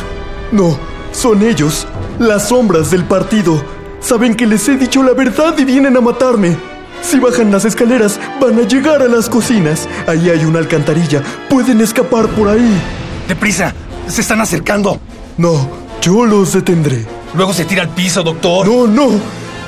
No, 0.53 0.79
son 1.11 1.42
ellos, 1.42 1.88
las 2.20 2.51
sombras 2.51 2.92
del 2.92 3.03
partido. 3.03 3.61
Saben 4.00 4.34
que 4.34 4.46
les 4.46 4.68
he 4.68 4.76
dicho 4.76 5.02
la 5.02 5.12
verdad 5.12 5.54
y 5.58 5.64
vienen 5.64 5.96
a 5.96 6.00
matarme. 6.00 6.56
Si 7.02 7.18
bajan 7.18 7.50
las 7.50 7.64
escaleras, 7.64 8.18
van 8.40 8.58
a 8.58 8.62
llegar 8.62 9.02
a 9.02 9.08
las 9.08 9.28
cocinas. 9.28 9.88
Ahí 10.06 10.30
hay 10.30 10.44
una 10.44 10.58
alcantarilla. 10.58 11.22
Pueden 11.48 11.80
escapar 11.80 12.26
por 12.28 12.48
ahí. 12.48 12.80
¡Deprisa! 13.26 13.74
¡Se 14.06 14.20
están 14.20 14.40
acercando! 14.40 15.00
No, 15.37 15.68
yo 16.00 16.24
los 16.26 16.52
detendré. 16.52 17.06
Luego 17.34 17.52
se 17.52 17.64
tira 17.64 17.82
al 17.82 17.90
piso, 17.90 18.22
doctor. 18.22 18.66
No, 18.66 18.87
no. 18.87 19.20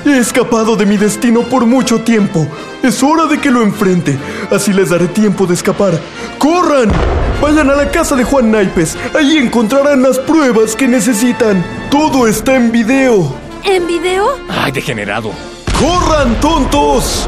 He 0.05 0.17
escapado 0.17 0.75
de 0.75 0.85
mi 0.85 0.97
destino 0.97 1.43
por 1.43 1.65
mucho 1.65 2.01
tiempo. 2.01 2.47
Es 2.81 3.03
hora 3.03 3.27
de 3.27 3.39
que 3.39 3.51
lo 3.51 3.61
enfrente. 3.61 4.17
Así 4.49 4.73
les 4.73 4.89
daré 4.89 5.07
tiempo 5.07 5.45
de 5.45 5.53
escapar. 5.53 5.93
¡Corran! 6.39 6.89
Vayan 7.39 7.69
a 7.69 7.75
la 7.75 7.91
casa 7.91 8.15
de 8.15 8.23
Juan 8.23 8.51
Naipes. 8.51 8.97
Allí 9.15 9.37
encontrarán 9.37 10.01
las 10.01 10.17
pruebas 10.17 10.75
que 10.75 10.87
necesitan. 10.87 11.63
Todo 11.91 12.27
está 12.27 12.55
en 12.55 12.71
video. 12.71 13.50
¿En 13.63 13.85
video? 13.85 14.27
¡Ay, 14.49 14.71
degenerado! 14.71 15.31
¡Corran, 15.79 16.39
tontos! 16.39 17.27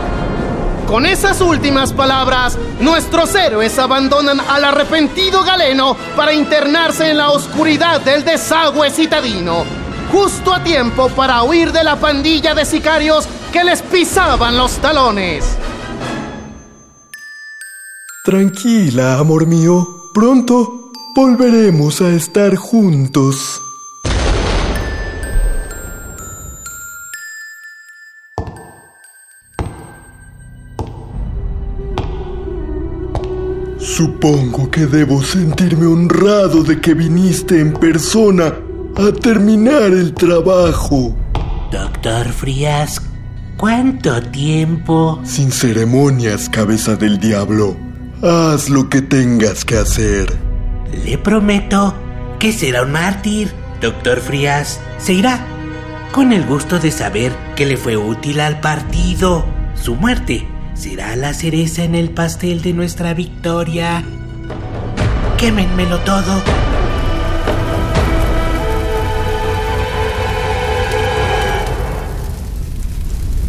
Con 0.87 1.05
esas 1.05 1.41
últimas 1.41 1.93
palabras, 1.93 2.57
nuestros 2.79 3.33
héroes 3.35 3.77
abandonan 3.79 4.39
al 4.39 4.65
arrepentido 4.65 5.43
galeno 5.43 5.95
para 6.15 6.33
internarse 6.33 7.09
en 7.09 7.17
la 7.17 7.29
oscuridad 7.29 8.01
del 8.01 8.25
desagüe 8.25 8.89
citadino, 8.89 9.63
justo 10.11 10.53
a 10.53 10.63
tiempo 10.63 11.09
para 11.09 11.43
huir 11.43 11.71
de 11.71 11.83
la 11.83 11.95
pandilla 11.95 12.53
de 12.53 12.65
sicarios 12.65 13.27
que 13.51 13.63
les 13.63 13.81
pisaban 13.81 14.57
los 14.57 14.73
talones. 14.77 15.57
Tranquila, 18.23 19.19
amor 19.19 19.45
mío. 19.47 20.09
Pronto 20.13 20.91
volveremos 21.15 22.01
a 22.01 22.09
estar 22.09 22.55
juntos. 22.55 23.62
Supongo 34.03 34.69
que 34.69 34.85
debo 34.85 35.23
sentirme 35.23 35.85
honrado 35.85 36.61
de 36.61 36.81
que 36.81 36.93
viniste 36.93 37.61
en 37.61 37.71
persona 37.71 38.53
a 38.97 39.13
terminar 39.13 39.93
el 39.93 40.13
trabajo. 40.13 41.15
Doctor 41.71 42.27
Frías, 42.33 43.01
¿cuánto 43.55 44.21
tiempo? 44.23 45.21
Sin 45.23 45.53
ceremonias, 45.53 46.49
cabeza 46.49 46.97
del 46.97 47.17
diablo. 47.17 47.77
Haz 48.21 48.69
lo 48.69 48.89
que 48.89 49.01
tengas 49.01 49.63
que 49.63 49.77
hacer. 49.77 50.37
Le 51.05 51.17
prometo 51.17 51.95
que 52.39 52.51
será 52.51 52.81
un 52.81 52.91
mártir. 52.91 53.53
Doctor 53.81 54.19
Frías 54.19 54.81
se 54.97 55.13
irá 55.13 55.45
con 56.11 56.33
el 56.33 56.45
gusto 56.45 56.77
de 56.77 56.91
saber 56.91 57.31
que 57.55 57.65
le 57.65 57.77
fue 57.77 57.95
útil 57.95 58.41
al 58.41 58.59
partido. 58.59 59.45
Su 59.75 59.95
muerte 59.95 60.45
será 60.75 61.15
la 61.15 61.33
cereza 61.33 61.83
en 61.83 61.95
el 61.95 62.09
pastel 62.09 62.61
de 62.61 62.73
nuestra 62.73 63.13
victoria. 63.13 64.03
Quémenmelo 65.37 65.99
todo. 65.99 66.41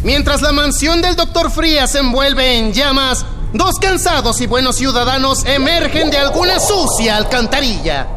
Mientras 0.03 0.43
la 0.43 0.51
mansión 0.51 1.01
del 1.01 1.15
Dr. 1.15 1.49
Frías 1.49 1.91
se 1.91 1.99
envuelve 1.99 2.59
en 2.59 2.73
llamas, 2.73 3.25
dos 3.53 3.79
cansados 3.79 4.39
y 4.39 4.45
buenos 4.45 4.75
ciudadanos 4.75 5.43
emergen 5.45 6.11
de 6.11 6.17
alguna 6.17 6.59
sucia 6.59 7.17
alcantarilla. 7.17 8.07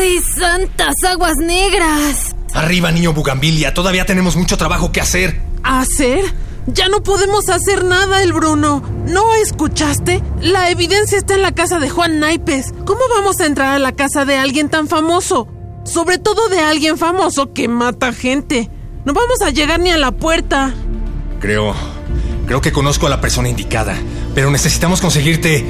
¡Ay, 0.00 0.18
santas 0.38 0.94
aguas 1.08 1.34
negras! 1.38 2.36
Arriba, 2.54 2.92
niño 2.92 3.12
Bugambilia, 3.12 3.74
todavía 3.74 4.06
tenemos 4.06 4.36
mucho 4.36 4.56
trabajo 4.56 4.92
que 4.92 5.00
hacer. 5.00 5.40
¿Hacer? 5.64 6.24
Ya 6.66 6.88
no 6.88 7.02
podemos 7.02 7.48
hacer 7.48 7.84
nada, 7.84 8.22
el 8.22 8.32
Bruno. 8.32 8.82
¿No 9.06 9.34
escuchaste? 9.34 10.22
La 10.40 10.70
evidencia 10.70 11.18
está 11.18 11.34
en 11.34 11.42
la 11.42 11.52
casa 11.52 11.78
de 11.78 11.90
Juan 11.90 12.20
Naipes. 12.20 12.72
¿Cómo 12.84 13.00
vamos 13.14 13.40
a 13.40 13.46
entrar 13.46 13.74
a 13.74 13.78
la 13.78 13.92
casa 13.92 14.24
de 14.24 14.36
alguien 14.36 14.68
tan 14.68 14.86
famoso? 14.86 15.48
Sobre 15.84 16.18
todo 16.18 16.48
de 16.48 16.60
alguien 16.60 16.98
famoso 16.98 17.52
que 17.52 17.66
mata 17.68 18.12
gente. 18.12 18.70
No 19.04 19.14
vamos 19.14 19.40
a 19.42 19.50
llegar 19.50 19.80
ni 19.80 19.90
a 19.90 19.98
la 19.98 20.12
puerta. 20.12 20.74
Creo. 21.40 21.74
Creo 22.46 22.60
que 22.60 22.72
conozco 22.72 23.06
a 23.06 23.10
la 23.10 23.20
persona 23.20 23.48
indicada. 23.48 23.96
Pero 24.34 24.50
necesitamos 24.50 25.00
conseguirte 25.00 25.64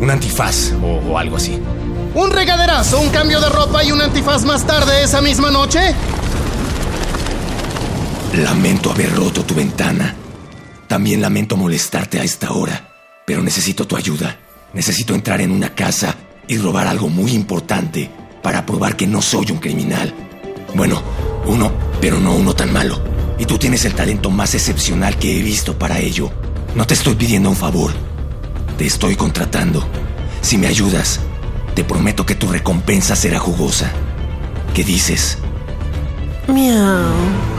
un 0.00 0.10
antifaz 0.10 0.72
o, 0.82 1.12
o 1.12 1.18
algo 1.18 1.36
así. 1.36 1.60
¿Un 2.14 2.30
regaderazo, 2.30 3.00
un 3.00 3.08
cambio 3.10 3.40
de 3.40 3.48
ropa 3.48 3.82
y 3.84 3.90
un 3.90 4.00
antifaz 4.00 4.44
más 4.44 4.66
tarde 4.66 5.02
esa 5.02 5.20
misma 5.20 5.50
noche? 5.50 5.94
Lamento 8.32 8.90
haber 8.90 9.14
roto 9.14 9.44
tu 9.44 9.54
ventana. 9.54 10.14
También 10.88 11.20
lamento 11.20 11.54
molestarte 11.54 12.18
a 12.18 12.24
esta 12.24 12.52
hora. 12.52 12.88
Pero 13.26 13.42
necesito 13.42 13.86
tu 13.86 13.94
ayuda. 13.94 14.38
Necesito 14.72 15.14
entrar 15.14 15.42
en 15.42 15.50
una 15.50 15.74
casa 15.74 16.16
y 16.48 16.56
robar 16.56 16.86
algo 16.86 17.10
muy 17.10 17.32
importante 17.32 18.10
para 18.42 18.64
probar 18.64 18.96
que 18.96 19.06
no 19.06 19.20
soy 19.20 19.50
un 19.50 19.58
criminal. 19.58 20.14
Bueno, 20.74 21.02
uno, 21.46 21.72
pero 22.00 22.18
no 22.20 22.34
uno 22.34 22.54
tan 22.54 22.72
malo. 22.72 23.02
Y 23.38 23.44
tú 23.44 23.58
tienes 23.58 23.84
el 23.84 23.94
talento 23.94 24.30
más 24.30 24.54
excepcional 24.54 25.18
que 25.18 25.38
he 25.38 25.42
visto 25.42 25.78
para 25.78 25.98
ello. 25.98 26.30
No 26.74 26.86
te 26.86 26.94
estoy 26.94 27.16
pidiendo 27.16 27.50
un 27.50 27.56
favor. 27.56 27.92
Te 28.78 28.86
estoy 28.86 29.14
contratando. 29.14 29.86
Si 30.40 30.56
me 30.56 30.68
ayudas, 30.68 31.20
te 31.74 31.84
prometo 31.84 32.24
que 32.24 32.34
tu 32.34 32.46
recompensa 32.48 33.14
será 33.14 33.38
jugosa. 33.38 33.92
¿Qué 34.72 34.84
dices? 34.84 35.36
Miau. 36.48 37.51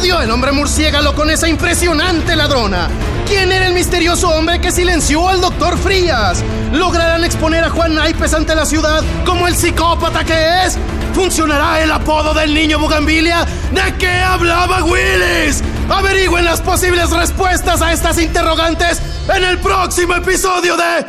¿Cómo 0.00 0.14
dio 0.14 0.22
el 0.22 0.30
hombre 0.30 0.52
murciélago 0.52 1.14
con 1.14 1.28
esa 1.28 1.46
impresionante 1.46 2.34
ladrona? 2.34 2.88
¿Quién 3.26 3.52
era 3.52 3.66
el 3.66 3.74
misterioso 3.74 4.30
hombre 4.30 4.58
que 4.58 4.72
silenció 4.72 5.28
al 5.28 5.42
doctor 5.42 5.76
Frías? 5.76 6.42
¿Lograrán 6.72 7.22
exponer 7.22 7.64
a 7.64 7.68
Juan 7.68 7.96
Naipes 7.96 8.32
ante 8.32 8.54
la 8.54 8.64
ciudad 8.64 9.02
como 9.26 9.46
el 9.46 9.54
psicópata 9.54 10.24
que 10.24 10.64
es? 10.64 10.78
¿Funcionará 11.12 11.82
el 11.82 11.92
apodo 11.92 12.32
del 12.32 12.54
niño 12.54 12.78
Bugambilia? 12.78 13.44
¿De 13.72 13.94
qué 13.98 14.22
hablaba 14.22 14.82
Willis? 14.84 15.62
Averigüen 15.90 16.46
las 16.46 16.62
posibles 16.62 17.10
respuestas 17.10 17.82
a 17.82 17.92
estas 17.92 18.18
interrogantes 18.18 19.02
en 19.28 19.44
el 19.44 19.58
próximo 19.58 20.14
episodio 20.14 20.78
de 20.78 21.04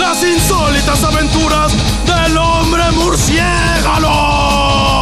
Las 0.00 0.20
insólitas 0.24 1.04
aventuras 1.04 1.70
del 2.08 2.36
hombre 2.36 2.90
murciélago. 2.90 4.99